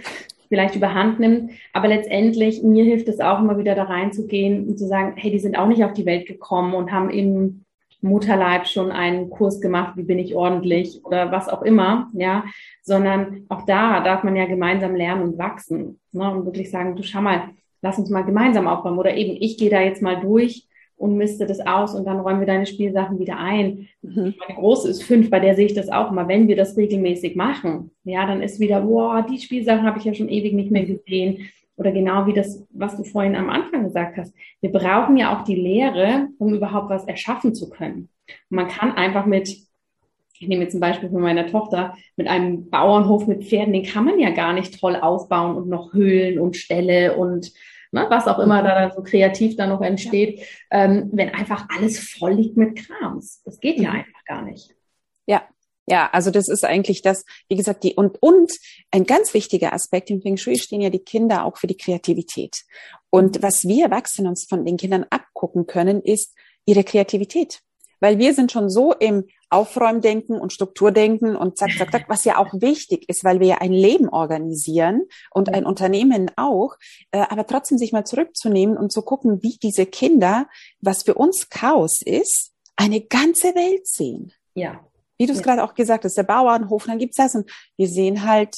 [0.50, 1.52] vielleicht überhand nimmt.
[1.72, 5.38] Aber letztendlich, mir hilft es auch immer wieder da reinzugehen und zu sagen, hey, die
[5.38, 7.64] sind auch nicht auf die Welt gekommen und haben eben
[8.00, 12.44] Mutterleib schon einen Kurs gemacht, wie bin ich ordentlich oder was auch immer, ja,
[12.82, 16.30] sondern auch da darf man ja gemeinsam lernen und wachsen ne?
[16.30, 17.50] und wirklich sagen, du schau mal,
[17.82, 21.46] lass uns mal gemeinsam aufräumen oder eben ich gehe da jetzt mal durch und misste
[21.46, 23.88] das aus und dann räumen wir deine Spielsachen wieder ein.
[24.02, 24.34] Mhm.
[24.38, 26.26] Meine große ist fünf, bei der sehe ich das auch immer.
[26.28, 30.14] Wenn wir das regelmäßig machen, ja, dann ist wieder, boah, die Spielsachen habe ich ja
[30.14, 31.48] schon ewig nicht mehr gesehen
[31.78, 35.44] oder genau wie das, was du vorhin am Anfang gesagt hast, wir brauchen ja auch
[35.44, 38.08] die Lehre, um überhaupt was erschaffen zu können.
[38.50, 42.68] Und man kann einfach mit, ich nehme jetzt ein Beispiel von meiner Tochter, mit einem
[42.68, 46.56] Bauernhof mit Pferden, den kann man ja gar nicht toll aufbauen und noch Höhlen und
[46.56, 47.52] Ställe und
[47.92, 50.84] ne, was auch immer da dann so kreativ dann noch entsteht, ja.
[50.84, 53.42] ähm, wenn einfach alles voll liegt mit Krams.
[53.44, 53.96] Das geht ja mhm.
[53.98, 54.74] einfach gar nicht.
[55.26, 55.42] Ja,
[55.90, 58.52] ja, also das ist eigentlich das, wie gesagt, die und und
[58.90, 62.64] ein ganz wichtiger Aspekt im Feng Shui stehen ja die Kinder auch für die Kreativität.
[63.10, 66.34] Und was wir Erwachsenen uns von den Kindern abgucken können, ist
[66.66, 67.60] ihre Kreativität.
[68.00, 72.36] Weil wir sind schon so im Aufräumdenken und Strukturdenken und zack, zack, zack, was ja
[72.36, 76.76] auch wichtig ist, weil wir ja ein Leben organisieren und ein Unternehmen auch,
[77.12, 80.46] äh, aber trotzdem sich mal zurückzunehmen und zu gucken, wie diese Kinder,
[80.80, 84.32] was für uns Chaos ist, eine ganze Welt sehen.
[84.54, 84.87] Ja
[85.18, 85.44] wie du es ja.
[85.44, 88.56] gerade auch gesagt hast, der Bauernhof, dann gibt's das und wir sehen halt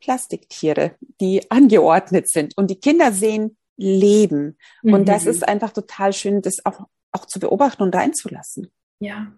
[0.00, 4.56] Plastiktiere, die angeordnet sind und die Kinder sehen leben.
[4.82, 4.94] Mhm.
[4.94, 5.30] Und das mhm.
[5.30, 8.70] ist einfach total schön, das auch, auch zu beobachten und reinzulassen.
[9.00, 9.32] Ja,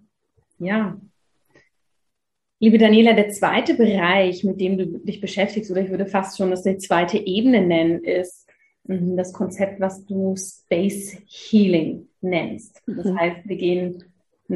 [0.59, 0.99] ja.
[2.59, 6.51] Liebe Daniela, der zweite Bereich, mit dem du dich beschäftigst, oder ich würde fast schon
[6.51, 8.47] das die zweite Ebene nennen, ist
[8.85, 12.83] mhm, das Konzept, was du Space Healing nennst.
[12.87, 13.19] Das mhm.
[13.19, 14.05] heißt, wir gehen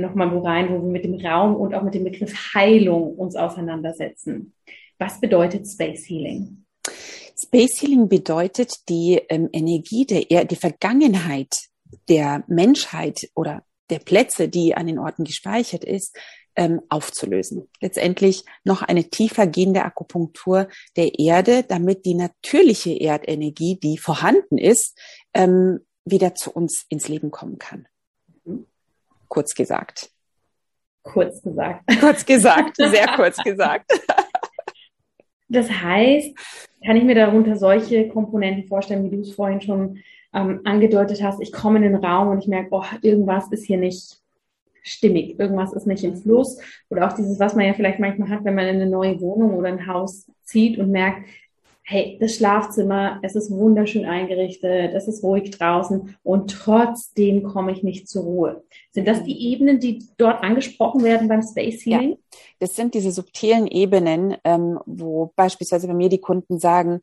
[0.00, 3.36] nochmal wo rein, wo wir mit dem Raum und auch mit dem Begriff Heilung uns
[3.36, 4.52] auseinandersetzen.
[4.98, 6.64] Was bedeutet Space Healing?
[7.36, 11.68] Space Healing bedeutet die ähm, Energie der er die Vergangenheit
[12.08, 16.16] der Menschheit oder der Plätze, die an den Orten gespeichert ist,
[16.56, 17.68] ähm, aufzulösen.
[17.80, 24.98] Letztendlich noch eine tiefer gehende Akupunktur der Erde, damit die natürliche Erdenergie, die vorhanden ist,
[25.34, 27.86] ähm, wieder zu uns ins Leben kommen kann.
[29.34, 30.10] Kurz gesagt.
[31.02, 31.82] Kurz gesagt.
[32.00, 33.90] Kurz gesagt, sehr kurz gesagt.
[35.48, 36.38] Das heißt,
[36.86, 39.98] kann ich mir darunter solche Komponenten vorstellen, wie du es vorhin schon
[40.32, 41.40] ähm, angedeutet hast.
[41.40, 44.20] Ich komme in den Raum und ich merke, oh, irgendwas ist hier nicht
[44.84, 46.60] stimmig, irgendwas ist nicht im Fluss.
[46.88, 49.54] Oder auch dieses, was man ja vielleicht manchmal hat, wenn man in eine neue Wohnung
[49.54, 51.26] oder ein Haus zieht und merkt,
[51.86, 57.82] hey, das Schlafzimmer, es ist wunderschön eingerichtet, es ist ruhig draußen und trotzdem komme ich
[57.82, 58.64] nicht zur Ruhe.
[58.90, 62.12] Sind das die Ebenen, die dort angesprochen werden beim Space Healing?
[62.12, 62.16] Ja,
[62.58, 67.00] das sind diese subtilen Ebenen, ähm, wo beispielsweise bei mir die Kunden sagen,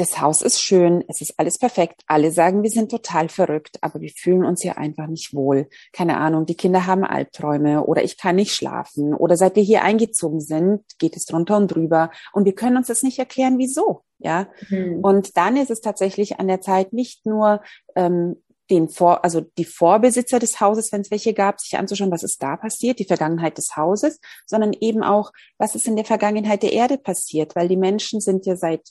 [0.00, 2.02] das Haus ist schön, es ist alles perfekt.
[2.06, 5.68] Alle sagen, wir sind total verrückt, aber wir fühlen uns hier einfach nicht wohl.
[5.92, 9.82] Keine Ahnung, die Kinder haben Albträume oder ich kann nicht schlafen oder seit wir hier
[9.82, 14.00] eingezogen sind, geht es drunter und drüber und wir können uns das nicht erklären, wieso.
[14.18, 15.00] Ja, mhm.
[15.02, 17.62] und dann ist es tatsächlich an der Zeit nicht nur
[17.94, 18.36] ähm,
[18.70, 22.42] den Vor, also die Vorbesitzer des Hauses, wenn es welche gab, sich anzuschauen, was ist
[22.42, 26.72] da passiert, die Vergangenheit des Hauses, sondern eben auch, was ist in der Vergangenheit der
[26.72, 28.82] Erde passiert, weil die Menschen sind ja seit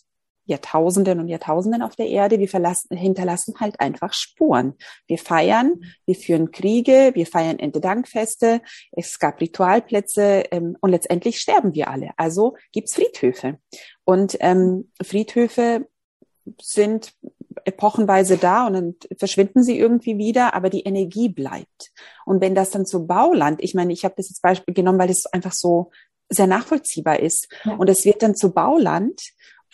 [0.50, 2.40] Jahrtausenden und Jahrtausenden auf der Erde.
[2.40, 2.50] Wir
[2.90, 4.74] hinterlassen halt einfach Spuren.
[5.08, 11.74] Wir feiern, wir führen Kriege, wir feiern Erntedankfeste, es gab Ritualplätze ähm, und letztendlich sterben
[11.76, 12.12] wir alle.
[12.18, 13.60] Also gibt's Friedhöfe.
[14.04, 15.88] Und ähm, Friedhöfe
[16.60, 17.14] sind
[17.66, 21.92] epochenweise da und dann verschwinden sie irgendwie wieder, aber die Energie bleibt.
[22.26, 25.12] Und wenn das dann zu Bauland, ich meine, ich habe das jetzt Beispiel genommen, weil
[25.12, 25.92] es einfach so
[26.30, 27.48] sehr nachvollziehbar ist.
[27.66, 27.76] Ja.
[27.76, 29.22] Und es wird dann zu Bauland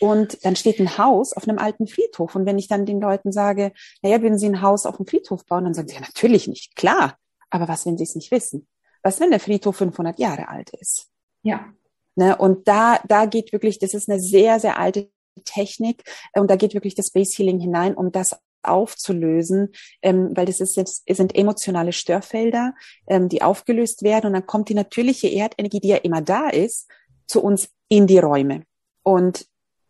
[0.00, 2.34] und dann steht ein Haus auf einem alten Friedhof.
[2.34, 5.44] Und wenn ich dann den Leuten sage, naja, würden Sie ein Haus auf dem Friedhof
[5.46, 5.64] bauen?
[5.64, 7.18] Dann sagen sie, ja, natürlich nicht, klar.
[7.50, 8.66] Aber was, wenn Sie es nicht wissen?
[9.02, 11.08] Was, wenn der Friedhof 500 Jahre alt ist?
[11.42, 11.66] Ja.
[12.14, 12.36] Ne?
[12.36, 15.10] Und da, da geht wirklich, das ist eine sehr, sehr alte
[15.44, 16.02] Technik.
[16.34, 20.76] Und da geht wirklich das Base Healing hinein, um das aufzulösen, ähm, weil das ist
[20.76, 22.74] jetzt, sind emotionale Störfelder,
[23.06, 26.90] ähm, die aufgelöst werden und dann kommt die natürliche Erdenergie, die ja immer da ist,
[27.26, 28.64] zu uns in die Räume.
[29.02, 29.46] Und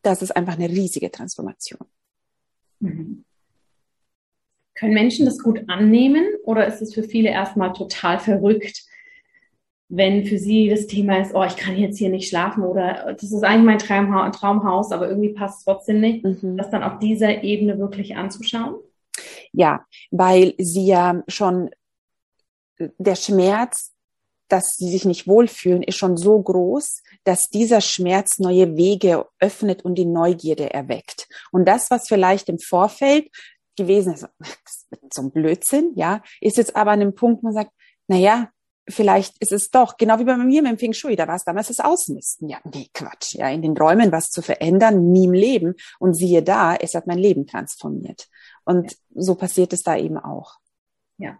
[0.06, 1.80] das ist einfach eine riesige Transformation.
[2.80, 3.24] Mhm.
[4.74, 8.84] Können Menschen das gut annehmen oder ist es für viele erstmal total verrückt,
[9.88, 13.32] wenn für sie das Thema ist, oh, ich kann jetzt hier nicht schlafen oder das
[13.32, 16.56] ist eigentlich mein Traumha Traumhaus, aber irgendwie passt es trotzdem nicht, mhm.
[16.56, 18.76] das dann auf dieser Ebene wirklich anzuschauen?
[19.52, 21.70] Ja, weil sie ja schon
[22.78, 23.95] der Schmerz
[24.48, 29.84] dass sie sich nicht wohlfühlen, ist schon so groß, dass dieser Schmerz neue Wege öffnet
[29.84, 31.28] und die Neugierde erweckt.
[31.52, 33.28] Und das, was vielleicht im Vorfeld
[33.76, 34.28] gewesen ist,
[35.12, 37.72] so ein Blödsinn, ja, ist jetzt aber an einem Punkt, wo man sagt,
[38.08, 38.50] na ja,
[38.88, 41.44] vielleicht ist es doch, genau wie bei mir mit dem Feng Shui, da war es
[41.44, 42.48] damals das Ausmisten.
[42.48, 45.74] Ja, nee, Quatsch, ja, in den Räumen was zu verändern, nie im Leben.
[45.98, 48.28] Und siehe da, es hat mein Leben transformiert.
[48.64, 48.98] Und ja.
[49.14, 50.58] so passiert es da eben auch.
[51.18, 51.38] Ja.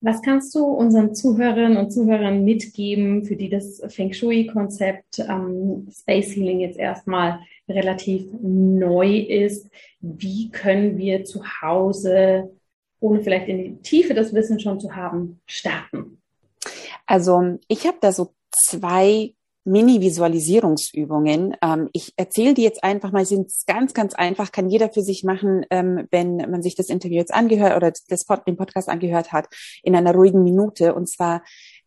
[0.00, 6.36] Was kannst du unseren Zuhörerinnen und Zuhörern mitgeben, für die das Feng Shui-Konzept ähm, Space
[6.36, 9.68] Healing jetzt erstmal relativ neu ist?
[10.00, 12.54] Wie können wir zu Hause,
[13.00, 16.20] ohne vielleicht in die Tiefe das Wissen schon zu haben, starten?
[17.06, 19.32] Also ich habe da so zwei
[19.66, 21.56] Mini-Visualisierungsübungen.
[21.60, 25.24] Ähm, ich erzähle die jetzt einfach mal, sind ganz, ganz einfach, kann jeder für sich
[25.24, 29.32] machen, ähm, wenn man sich das Interview jetzt angehört oder das Pod, den Podcast angehört
[29.32, 29.48] hat,
[29.82, 30.94] in einer ruhigen Minute.
[30.94, 31.42] Und zwar,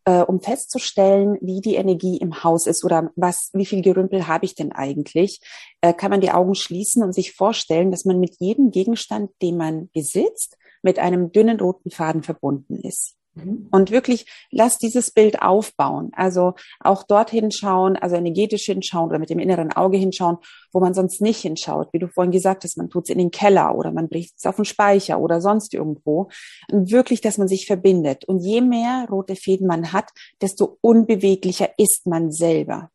[0.06, 4.46] äh, um festzustellen, wie die Energie im Haus ist oder was, wie viel Gerümpel habe
[4.46, 5.42] ich denn eigentlich,
[5.82, 9.58] äh, kann man die Augen schließen und sich vorstellen, dass man mit jedem Gegenstand, den
[9.58, 13.18] man besitzt, mit einem dünnen roten Faden verbunden ist.
[13.43, 13.67] Mhm.
[13.71, 16.12] Und wirklich, lass dieses Bild aufbauen.
[16.13, 20.38] Also auch dorthin schauen, also energetisch hinschauen oder mit dem inneren Auge hinschauen,
[20.71, 21.89] wo man sonst nicht hinschaut.
[21.93, 24.45] Wie du vorhin gesagt hast, man tut es in den Keller oder man bricht es
[24.45, 26.30] auf den Speicher oder sonst irgendwo.
[26.71, 28.25] Und wirklich, dass man sich verbindet.
[28.25, 30.10] Und je mehr rote Fäden man hat,
[30.41, 32.91] desto unbeweglicher ist man selber.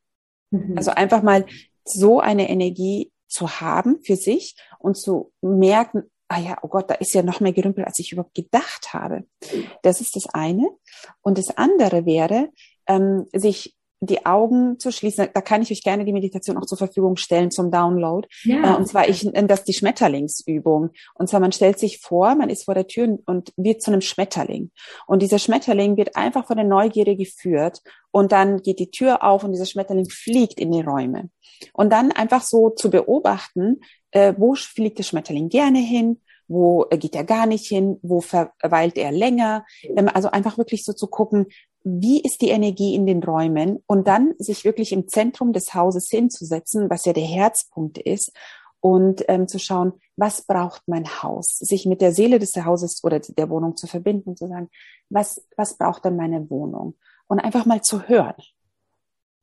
[0.51, 0.77] Mhm.
[0.77, 1.47] Also einfach mal
[1.85, 6.95] so eine Energie zu haben für sich und zu merken, ah ja, oh Gott, da
[6.95, 9.25] ist ja noch mehr Gerümpel, als ich überhaupt gedacht habe.
[9.83, 10.69] Das ist das eine.
[11.23, 12.51] Und das andere wäre,
[12.87, 15.29] ähm, sich die Augen zu schließen.
[15.33, 18.29] Da kann ich euch gerne die Meditation auch zur Verfügung stellen zum Download.
[18.43, 18.75] Ja.
[18.75, 20.91] Äh, und zwar ich, das ist die Schmetterlingsübung.
[21.15, 24.01] Und zwar man stellt sich vor, man ist vor der Tür und wird zu einem
[24.01, 24.71] Schmetterling.
[25.07, 27.81] Und dieser Schmetterling wird einfach von der Neugierde geführt.
[28.11, 31.31] Und dann geht die Tür auf und dieser Schmetterling fliegt in die Räume.
[31.73, 33.81] Und dann einfach so zu beobachten,
[34.15, 38.97] äh, wo fliegt der Schmetterling gerne hin, wo geht er gar nicht hin, wo verweilt
[38.97, 39.67] er länger.
[39.83, 41.47] Ähm, also einfach wirklich so zu gucken,
[41.83, 46.09] wie ist die Energie in den Räumen und dann sich wirklich im Zentrum des Hauses
[46.09, 48.33] hinzusetzen, was ja der Herzpunkt ist
[48.81, 53.21] und ähm, zu schauen, was braucht mein Haus, sich mit der Seele des Hauses oder
[53.21, 54.71] der Wohnung zu verbinden und zu sagen,
[55.11, 56.95] was, was braucht dann meine Wohnung?
[57.27, 58.35] Und einfach mal zu hören.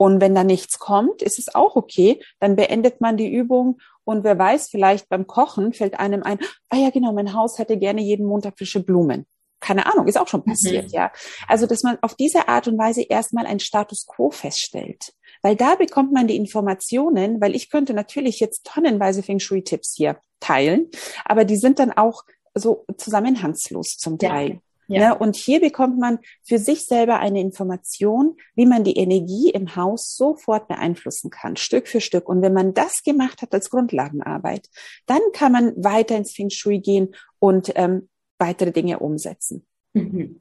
[0.02, 2.20] Und wenn da nichts kommt, ist es auch okay.
[2.40, 6.78] Dann beendet man die Übung und wer weiß, vielleicht beim Kochen fällt einem ein, ah
[6.78, 9.28] ja, genau, mein Haus hätte gerne jeden Montag frische Blumen
[9.60, 10.94] keine Ahnung, ist auch schon passiert, mhm.
[10.94, 11.12] ja.
[11.48, 15.14] Also, dass man auf diese Art und Weise erstmal ein Status quo feststellt.
[15.44, 20.20] Weil da bekommt man die Informationen, weil ich könnte natürlich jetzt tonnenweise Feng Shui-Tipps hier
[20.40, 20.90] teilen,
[21.26, 22.24] aber die sind dann auch
[22.56, 24.50] so zusammenhangslos zum Teil.
[24.50, 24.60] Ja.
[24.92, 25.10] Ja.
[25.10, 25.18] Ne?
[25.18, 30.16] Und hier bekommt man für sich selber eine Information, wie man die Energie im Haus
[30.16, 32.28] sofort beeinflussen kann, Stück für Stück.
[32.28, 34.70] Und wenn man das gemacht hat als Grundlagenarbeit,
[35.06, 39.66] dann kann man weiter ins Feng Shui gehen und ähm, weitere Dinge umsetzen.
[39.94, 40.40] Mhm.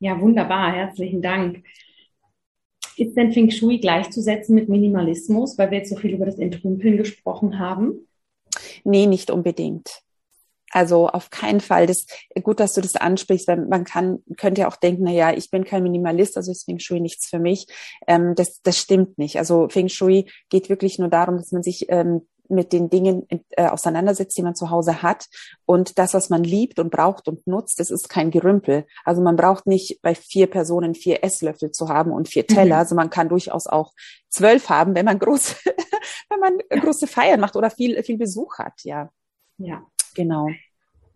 [0.00, 0.72] Ja, wunderbar.
[0.72, 1.64] Herzlichen Dank.
[2.96, 6.98] Ist denn Feng Shui gleichzusetzen mit Minimalismus, weil wir jetzt so viel über das Entrümpeln
[6.98, 8.08] gesprochen haben?
[8.84, 10.02] Nee, nicht unbedingt.
[10.70, 11.86] Also auf keinen Fall.
[11.86, 12.06] Das
[12.42, 15.50] gut, dass du das ansprichst, weil man kann könnte ja auch denken, na ja, ich
[15.50, 17.66] bin kein Minimalist, also ist Feng Shui nichts für mich.
[18.06, 19.38] Ähm, das das stimmt nicht.
[19.38, 23.66] Also Feng Shui geht wirklich nur darum, dass man sich ähm, mit den Dingen äh,
[23.66, 25.26] auseinandersetzt, die man zu Hause hat.
[25.66, 28.86] Und das, was man liebt und braucht und nutzt, das ist kein Gerümpel.
[29.04, 32.76] Also man braucht nicht bei vier Personen vier Esslöffel zu haben und vier Teller.
[32.76, 32.80] Mhm.
[32.80, 33.92] Also man kann durchaus auch
[34.28, 35.56] zwölf haben, wenn man große,
[36.30, 36.80] wenn man ja.
[36.80, 38.82] große Feiern macht oder viel, viel Besuch hat.
[38.82, 39.10] Ja.
[39.58, 39.82] Ja.
[40.18, 40.48] Genau.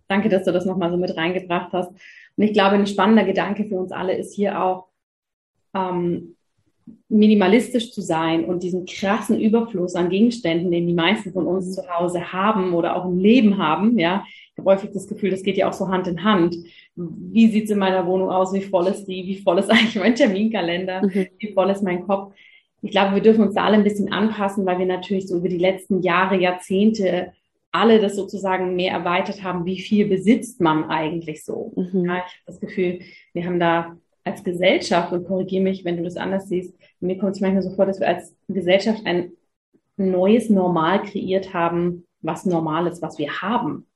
[0.06, 1.90] Danke, dass du das nochmal so mit reingebracht hast.
[2.36, 4.86] Und ich glaube, ein spannender Gedanke für uns alle ist hier auch,
[5.74, 6.36] ähm,
[7.08, 11.82] minimalistisch zu sein und diesen krassen Überfluss an Gegenständen, den die meisten von uns zu
[11.88, 15.56] Hause haben oder auch im Leben haben, ja, ich habe häufig das Gefühl, das geht
[15.56, 16.56] ja auch so Hand in Hand.
[16.94, 18.52] Wie sieht's in meiner Wohnung aus?
[18.52, 19.26] Wie voll ist die?
[19.26, 21.02] Wie voll ist eigentlich mein Terminkalender?
[21.02, 21.28] Mhm.
[21.38, 22.34] Wie voll ist mein Kopf?
[22.82, 25.48] Ich glaube, wir dürfen uns da alle ein bisschen anpassen, weil wir natürlich so über
[25.48, 27.32] die letzten Jahre, Jahrzehnte
[27.72, 31.72] alle das sozusagen mehr erweitert haben, wie viel besitzt man eigentlich so.
[31.74, 32.04] Mhm.
[32.04, 33.00] Ja, ich habe das Gefühl,
[33.32, 37.35] wir haben da als Gesellschaft, und korrigiere mich, wenn du das anders siehst, mir kommt
[37.35, 39.32] es manchmal so vor, dass wir als Gesellschaft ein
[39.96, 43.88] neues Normal kreiert haben, was normal ist, was wir haben.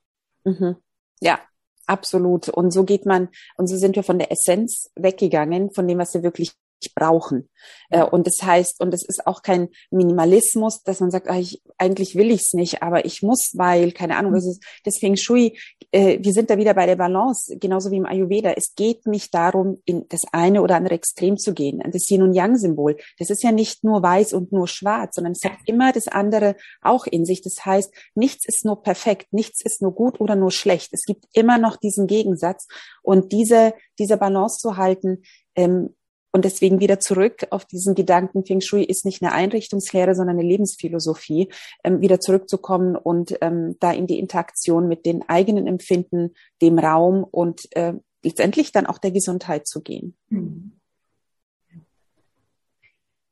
[0.44, 0.76] Mhm.
[1.20, 1.38] Ja,
[1.86, 2.48] absolut.
[2.48, 6.14] Und so geht man, und so sind wir von der Essenz weggegangen, von dem, was
[6.14, 6.52] wir wirklich
[6.94, 7.48] brauchen.
[7.90, 11.62] Äh, und das heißt, und es ist auch kein Minimalismus, dass man sagt, ach, ich,
[11.78, 15.16] eigentlich will ich es nicht, aber ich muss, weil, keine Ahnung, das ist das Feng
[15.16, 15.58] Shui,
[15.92, 18.52] äh, wir sind da wieder bei der Balance, genauso wie im Ayurveda.
[18.56, 21.82] Es geht nicht darum, in das eine oder andere Extrem zu gehen.
[21.90, 25.44] Das Yin und Yang-Symbol, das ist ja nicht nur weiß und nur schwarz, sondern es
[25.44, 27.42] hat immer das andere auch in sich.
[27.42, 30.90] Das heißt, nichts ist nur perfekt, nichts ist nur gut oder nur schlecht.
[30.92, 32.66] Es gibt immer noch diesen Gegensatz
[33.02, 35.22] und diese, diese Balance zu halten,
[35.54, 35.94] ähm,
[36.32, 40.48] und deswegen wieder zurück auf diesen Gedanken, Feng Shui ist nicht eine Einrichtungslehre, sondern eine
[40.48, 41.48] Lebensphilosophie,
[41.84, 47.24] ähm, wieder zurückzukommen und ähm, da in die Interaktion mit den eigenen Empfinden, dem Raum
[47.24, 50.14] und äh, letztendlich dann auch der Gesundheit zu gehen.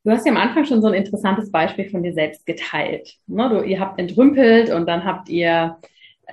[0.04, 3.16] Du hast ja am Anfang schon so ein interessantes Beispiel von dir selbst geteilt.
[3.26, 5.78] Ne, du, ihr habt entrümpelt und dann habt ihr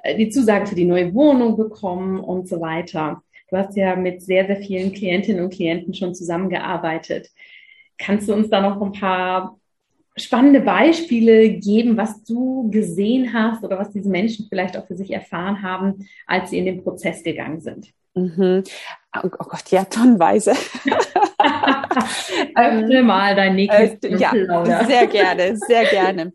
[0.03, 3.23] äh, die Zusage für die neue Wohnung bekommen und so weiter.
[3.51, 7.29] Du hast ja mit sehr, sehr vielen Klientinnen und Klienten schon zusammengearbeitet.
[7.97, 9.59] Kannst du uns da noch ein paar
[10.15, 15.11] spannende Beispiele geben, was du gesehen hast oder was diese Menschen vielleicht auch für sich
[15.11, 17.89] erfahren haben, als sie in den Prozess gegangen sind?
[18.13, 18.63] Mhm.
[19.21, 20.51] Oh, oh Gott, ja, tonnenweise.
[22.55, 24.31] Öffne mal dein nächstes äh, Ja,
[24.85, 26.31] sehr gerne, sehr gerne.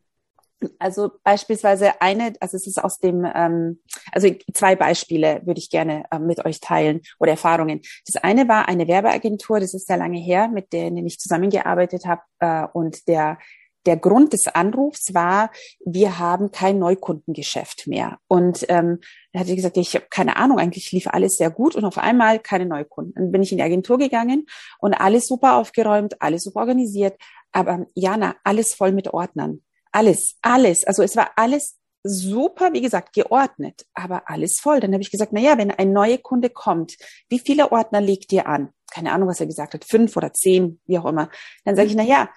[0.78, 3.80] Also beispielsweise eine, also es ist aus dem, ähm,
[4.12, 7.80] also zwei Beispiele würde ich gerne äh, mit euch teilen oder Erfahrungen.
[8.06, 12.22] Das eine war eine Werbeagentur, das ist sehr lange her, mit der ich zusammengearbeitet habe
[12.40, 13.38] äh, und der
[13.86, 15.50] der Grund des Anrufs war,
[15.84, 18.18] wir haben kein Neukundengeschäft mehr.
[18.26, 18.98] Und ähm,
[19.32, 21.98] da hatte ich gesagt, ich habe keine Ahnung, eigentlich lief alles sehr gut und auf
[21.98, 23.14] einmal keine Neukunden.
[23.14, 24.46] Dann bin ich in die Agentur gegangen
[24.80, 27.16] und alles super aufgeräumt, alles super organisiert,
[27.52, 29.62] aber Jana, alles voll mit Ordnern
[29.96, 30.84] alles, alles.
[30.84, 34.78] Also es war alles super, wie gesagt, geordnet, aber alles voll.
[34.78, 36.98] Dann habe ich gesagt, na ja, wenn ein neuer Kunde kommt,
[37.30, 38.74] wie viele Ordner legt ihr an?
[38.90, 41.30] Keine Ahnung, was er gesagt hat, fünf oder zehn, wie auch immer.
[41.64, 42.28] Dann sage ich, na ja,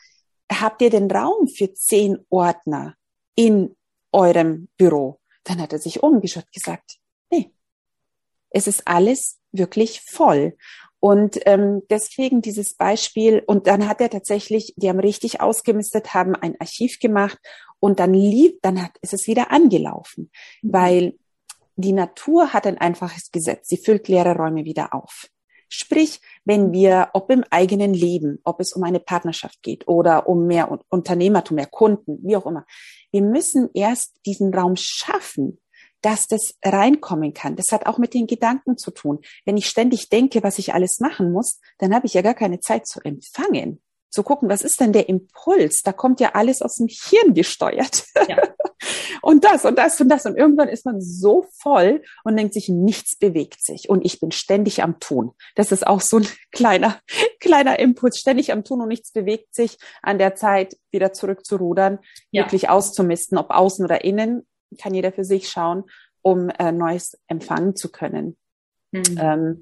[0.50, 2.96] habt ihr den Raum für zehn Ordner
[3.36, 3.76] in
[4.14, 5.20] eurem Büro?
[5.44, 6.98] Dann hat er sich umgeschaut gesagt,
[7.30, 7.52] nee,
[8.52, 10.56] es ist alles wirklich voll.
[11.00, 16.36] Und ähm, deswegen dieses Beispiel, und dann hat er tatsächlich, die haben richtig ausgemistet, haben
[16.36, 17.38] ein Archiv gemacht
[17.80, 20.30] und dann lief, dann hat, ist es wieder angelaufen,
[20.62, 20.74] mhm.
[20.74, 21.14] weil
[21.76, 25.30] die Natur hat ein einfaches Gesetz, sie füllt leere Räume wieder auf.
[25.70, 30.48] Sprich, wenn wir, ob im eigenen Leben, ob es um eine Partnerschaft geht oder um
[30.48, 32.66] mehr Unternehmertum, mehr Kunden, wie auch immer,
[33.12, 35.60] wir müssen erst diesen Raum schaffen,
[36.02, 37.56] dass das reinkommen kann.
[37.56, 39.20] Das hat auch mit den Gedanken zu tun.
[39.46, 42.60] Wenn ich ständig denke, was ich alles machen muss, dann habe ich ja gar keine
[42.60, 43.82] Zeit zu empfangen.
[44.12, 45.84] Zu gucken, was ist denn der Impuls?
[45.84, 48.06] Da kommt ja alles aus dem Hirn gesteuert.
[48.28, 48.42] Ja.
[49.22, 50.26] und das und das und das.
[50.26, 53.88] Und irgendwann ist man so voll und denkt sich, nichts bewegt sich.
[53.88, 55.34] Und ich bin ständig am Tun.
[55.54, 57.00] Das ist auch so ein kleiner,
[57.40, 58.18] kleiner Impuls.
[58.18, 59.78] Ständig am Tun und nichts bewegt sich.
[60.02, 62.00] An der Zeit wieder zurück zu rudern,
[62.32, 62.44] ja.
[62.44, 64.48] wirklich auszumisten, ob außen oder innen
[64.78, 65.84] kann jeder für sich schauen,
[66.22, 68.38] um äh, Neues empfangen zu können.
[68.92, 69.18] Mhm.
[69.18, 69.62] Ähm,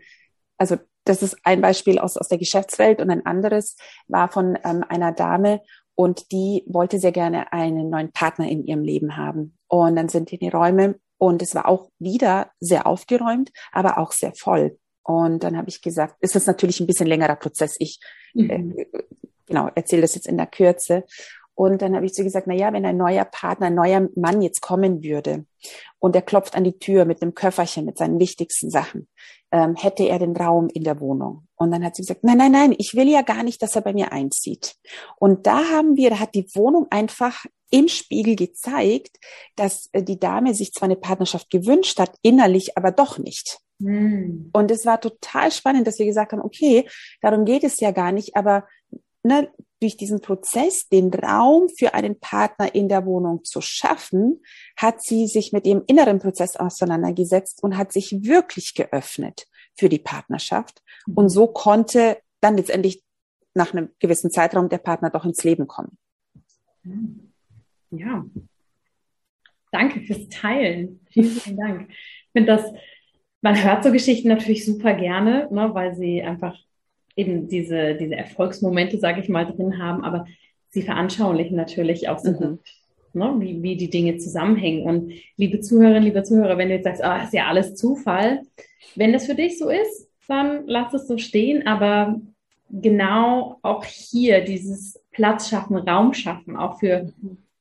[0.58, 3.78] also das ist ein Beispiel aus, aus der Geschäftswelt und ein anderes
[4.08, 5.62] war von ähm, einer Dame
[5.96, 9.58] und die wollte sehr gerne einen neuen Partner in ihrem Leben haben.
[9.68, 14.34] Und dann sind die Räume und es war auch wieder sehr aufgeräumt, aber auch sehr
[14.36, 14.78] voll.
[15.04, 17.78] Und dann habe ich gesagt, ist das natürlich ein bisschen längerer Prozess.
[17.80, 18.00] Ich
[18.34, 18.50] mhm.
[18.50, 18.86] äh,
[19.48, 21.06] genau erzähle das jetzt in der Kürze.
[21.58, 24.44] Und dann habe ich so gesagt, na ja, wenn ein neuer Partner, ein neuer Mann
[24.44, 25.44] jetzt kommen würde
[25.98, 29.08] und er klopft an die Tür mit einem Köfferchen, mit seinen wichtigsten Sachen,
[29.52, 31.48] ähm, hätte er den Raum in der Wohnung.
[31.56, 33.82] Und dann hat sie gesagt, nein, nein, nein, ich will ja gar nicht, dass er
[33.82, 34.76] bei mir einzieht.
[35.18, 39.18] Und da haben wir, da hat die Wohnung einfach im Spiegel gezeigt,
[39.56, 43.58] dass äh, die Dame sich zwar eine Partnerschaft gewünscht hat, innerlich aber doch nicht.
[43.82, 44.52] Hm.
[44.54, 46.88] Und es war total spannend, dass wir gesagt haben, okay,
[47.22, 48.68] darum geht es ja gar nicht, aber
[49.24, 49.50] ne,
[49.80, 54.42] durch diesen Prozess, den Raum für einen Partner in der Wohnung zu schaffen,
[54.76, 60.00] hat sie sich mit ihrem inneren Prozess auseinandergesetzt und hat sich wirklich geöffnet für die
[60.00, 60.82] Partnerschaft.
[61.08, 61.30] Und mhm.
[61.30, 63.04] so konnte dann letztendlich
[63.54, 65.98] nach einem gewissen Zeitraum der Partner doch ins Leben kommen.
[67.92, 68.26] Ja.
[69.72, 71.02] Danke fürs Teilen.
[71.12, 71.90] Vielen, vielen Dank.
[71.90, 72.64] Ich finde das,
[73.42, 76.58] man hört so Geschichten natürlich super gerne, ne, weil sie einfach
[77.18, 80.26] eben diese, diese Erfolgsmomente, sage ich mal, drin haben, aber
[80.70, 82.38] sie veranschaulichen natürlich auch so mhm.
[82.38, 82.60] gut,
[83.14, 84.84] ne, wie, wie die Dinge zusammenhängen.
[84.84, 88.44] Und liebe Zuhörerinnen, liebe Zuhörer, wenn du jetzt sagst, ah, ist ja alles Zufall,
[88.96, 92.22] wenn das für dich so ist, dann lass es so stehen, aber
[92.70, 97.12] genau auch hier dieses Platz schaffen, Raum schaffen, auch für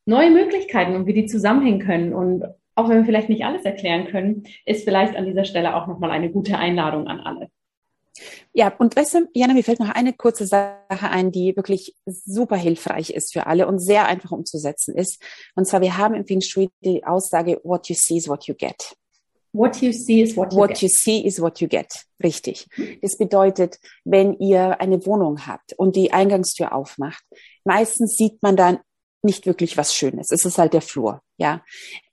[0.04, 2.12] neue Möglichkeiten und wie die zusammenhängen können.
[2.12, 2.44] Und
[2.74, 6.10] auch wenn wir vielleicht nicht alles erklären können, ist vielleicht an dieser Stelle auch nochmal
[6.10, 7.48] eine gute Einladung an alle.
[8.52, 12.56] Ja, und weißt du, Jana, mir fällt noch eine kurze Sache ein, die wirklich super
[12.56, 15.22] hilfreich ist für alle und sehr einfach umzusetzen ist.
[15.54, 18.54] Und zwar, wir haben im Feng Shui die Aussage, what you see is what you
[18.54, 18.96] get.
[19.52, 20.82] What you see is what you what get.
[20.82, 21.86] you see is what you get.
[22.22, 22.68] Richtig.
[23.00, 27.24] Das bedeutet, wenn ihr eine Wohnung habt und die Eingangstür aufmacht,
[27.64, 28.80] meistens sieht man dann
[29.26, 30.30] nicht wirklich was Schönes.
[30.30, 31.20] Es ist halt der Flur.
[31.36, 31.62] Ja,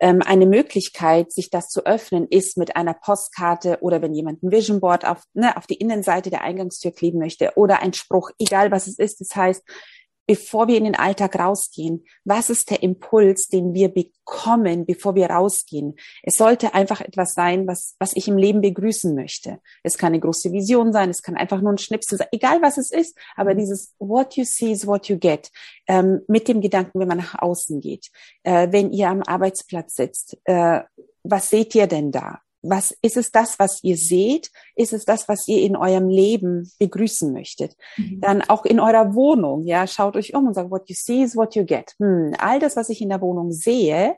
[0.02, 4.52] ähm, eine Möglichkeit, sich das zu öffnen, ist mit einer Postkarte oder wenn jemand ein
[4.52, 8.72] Vision Board auf, ne, auf die Innenseite der Eingangstür kleben möchte oder ein Spruch, egal
[8.72, 9.22] was es ist.
[9.22, 9.64] Das heißt,
[10.28, 15.30] bevor wir in den Alltag rausgehen, was ist der Impuls, den wir bekommen, bevor wir
[15.30, 15.96] rausgehen?
[16.24, 19.60] Es sollte einfach etwas sein, was, was ich im Leben begrüßen möchte.
[19.84, 22.78] Es kann eine große Vision sein, es kann einfach nur ein Schnipsel sein, egal was
[22.78, 23.60] es ist, aber mhm.
[23.60, 25.52] dieses What you see is what you get,
[25.88, 28.10] ähm, mit dem Gedanken, wenn man nach außen geht,
[28.44, 30.82] äh, wenn ihr am Arbeitsplatz sitzt, äh,
[31.24, 32.43] was seht ihr denn da?
[32.64, 34.50] Was ist es das, was ihr seht?
[34.76, 37.76] Ist es das, was ihr in eurem Leben begrüßen möchtet?
[37.98, 38.22] Mhm.
[38.22, 41.36] Dann auch in eurer Wohnung, ja, schaut euch um und sagt, what you see is
[41.36, 41.94] what you get.
[42.00, 44.16] Hm, all das, was ich in der Wohnung sehe,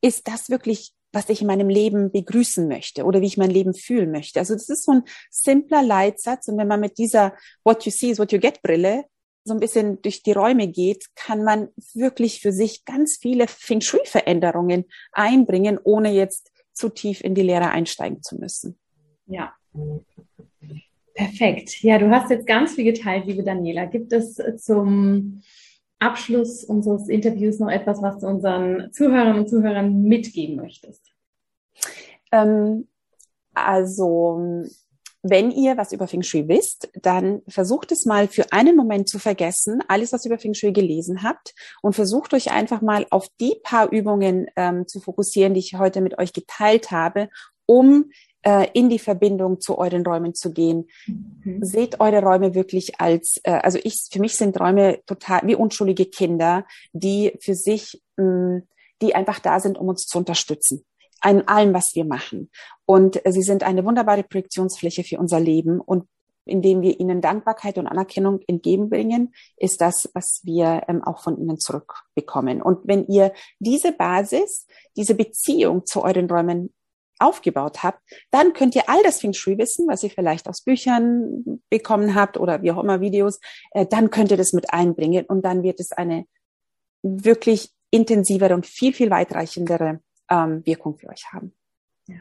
[0.00, 3.74] ist das wirklich, was ich in meinem Leben begrüßen möchte oder wie ich mein Leben
[3.74, 4.38] fühlen möchte.
[4.38, 7.34] Also das ist so ein simpler Leitsatz und wenn man mit dieser
[7.64, 9.04] what you see is what you get Brille
[9.44, 13.80] so ein bisschen durch die Räume geht, kann man wirklich für sich ganz viele Feng
[13.80, 18.78] Shui Veränderungen einbringen, ohne jetzt zu tief in die Lehre einsteigen zu müssen.
[19.26, 19.52] Ja.
[21.14, 21.82] Perfekt.
[21.82, 23.86] Ja, du hast jetzt ganz viel geteilt, liebe Daniela.
[23.86, 25.42] Gibt es zum
[25.98, 31.12] Abschluss unseres Interviews noch etwas, was du unseren Zuhörern und Zuhörern mitgeben möchtest?
[32.30, 32.86] Ähm,
[33.52, 34.64] also
[35.22, 39.18] wenn ihr was über Feng Shui wisst, dann versucht es mal für einen Moment zu
[39.18, 43.28] vergessen, alles, was ihr über Feng Shui gelesen habt, und versucht euch einfach mal auf
[43.40, 47.28] die paar Übungen ähm, zu fokussieren, die ich heute mit euch geteilt habe,
[47.66, 48.10] um
[48.42, 50.88] äh, in die Verbindung zu euren Räumen zu gehen.
[51.06, 51.64] Mhm.
[51.64, 56.06] Seht eure Räume wirklich als, äh, also ich, für mich sind Räume total wie unschuldige
[56.06, 58.62] Kinder, die für sich, mh, mm,
[59.02, 60.84] die einfach da sind, um uns zu unterstützen
[61.24, 62.50] in allem, was wir machen.
[62.86, 65.80] Und äh, sie sind eine wunderbare Projektionsfläche für unser Leben.
[65.80, 66.08] Und
[66.44, 71.58] indem wir ihnen Dankbarkeit und Anerkennung entgegenbringen, ist das, was wir ähm, auch von ihnen
[71.58, 72.62] zurückbekommen.
[72.62, 74.66] Und wenn ihr diese Basis,
[74.96, 76.72] diese Beziehung zu euren Räumen
[77.18, 78.00] aufgebaut habt,
[78.30, 82.38] dann könnt ihr all das Feng Shui wissen, was ihr vielleicht aus Büchern bekommen habt
[82.38, 83.40] oder wie auch immer Videos,
[83.72, 86.26] äh, dann könnt ihr das mit einbringen und dann wird es eine
[87.02, 90.00] wirklich intensivere und viel, viel weitreichendere
[90.30, 91.52] ähm, Wirkung für euch haben.
[92.06, 92.16] Ja.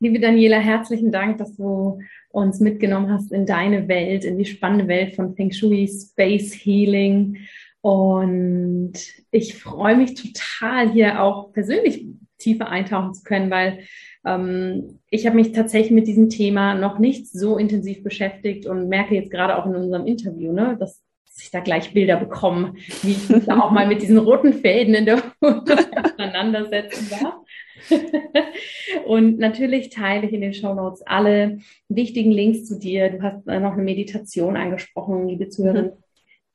[0.00, 2.00] Liebe Daniela, herzlichen Dank, dass du
[2.30, 7.38] uns mitgenommen hast in deine Welt, in die spannende Welt von Feng Shui, Space Healing.
[7.80, 8.92] Und
[9.30, 12.06] ich freue mich total, hier auch persönlich
[12.38, 13.80] tiefer eintauchen zu können, weil
[14.24, 19.14] ähm, ich habe mich tatsächlich mit diesem Thema noch nicht so intensiv beschäftigt und merke
[19.14, 21.02] jetzt gerade auch in unserem Interview, ne, dass
[21.40, 25.06] ich da gleich Bilder bekomme, wie ich da auch mal mit diesen roten Fäden in
[25.06, 25.22] der
[26.04, 27.34] auseinandersetzen darf.
[29.06, 33.10] und natürlich teile ich in den Show Notes alle wichtigen Links zu dir.
[33.10, 36.02] Du hast noch eine Meditation angesprochen, liebe Zuhörerinnen mhm.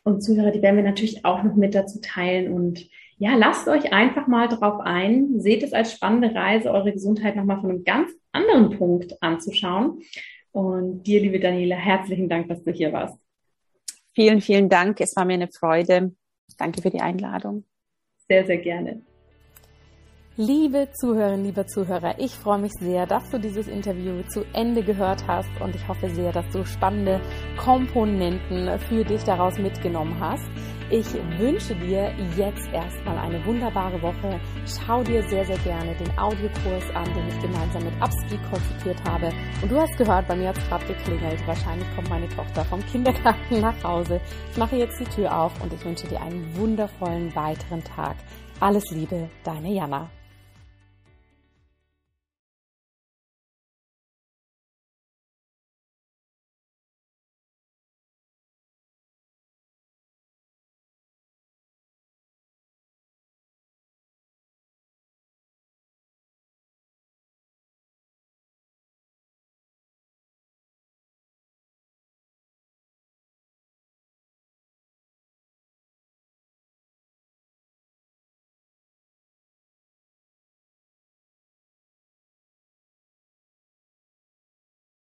[0.04, 2.54] und Zuhörer, die werden wir natürlich auch noch mit dazu teilen.
[2.54, 2.88] Und
[3.18, 7.62] ja, lasst euch einfach mal drauf ein, seht es als spannende Reise, eure Gesundheit nochmal
[7.62, 10.02] von einem ganz anderen Punkt anzuschauen.
[10.52, 13.18] Und dir, liebe Daniela, herzlichen Dank, dass du hier warst.
[14.14, 15.00] Vielen, vielen Dank.
[15.00, 16.16] Es war mir eine Freude.
[16.58, 17.66] Danke für die Einladung.
[18.28, 19.02] Sehr, sehr gerne.
[20.40, 25.26] Liebe Zuhörerinnen, liebe Zuhörer, ich freue mich sehr, dass du dieses Interview zu Ende gehört
[25.28, 27.20] hast und ich hoffe sehr, dass du spannende
[27.58, 30.48] Komponenten für dich daraus mitgenommen hast.
[30.92, 31.08] Ich
[31.40, 34.40] wünsche dir jetzt erstmal eine wunderbare Woche.
[34.68, 39.32] Schau dir sehr, sehr gerne den Audiokurs an, den ich gemeinsam mit Upspeak konzipiert habe.
[39.64, 41.48] Und du hast gehört, bei mir hat es gerade geklingelt.
[41.48, 44.22] Wahrscheinlich kommt meine Tochter vom Kindergarten nach Hause.
[44.52, 48.18] Ich mache jetzt die Tür auf und ich wünsche dir einen wundervollen weiteren Tag.
[48.60, 50.12] Alles Liebe, deine Jana.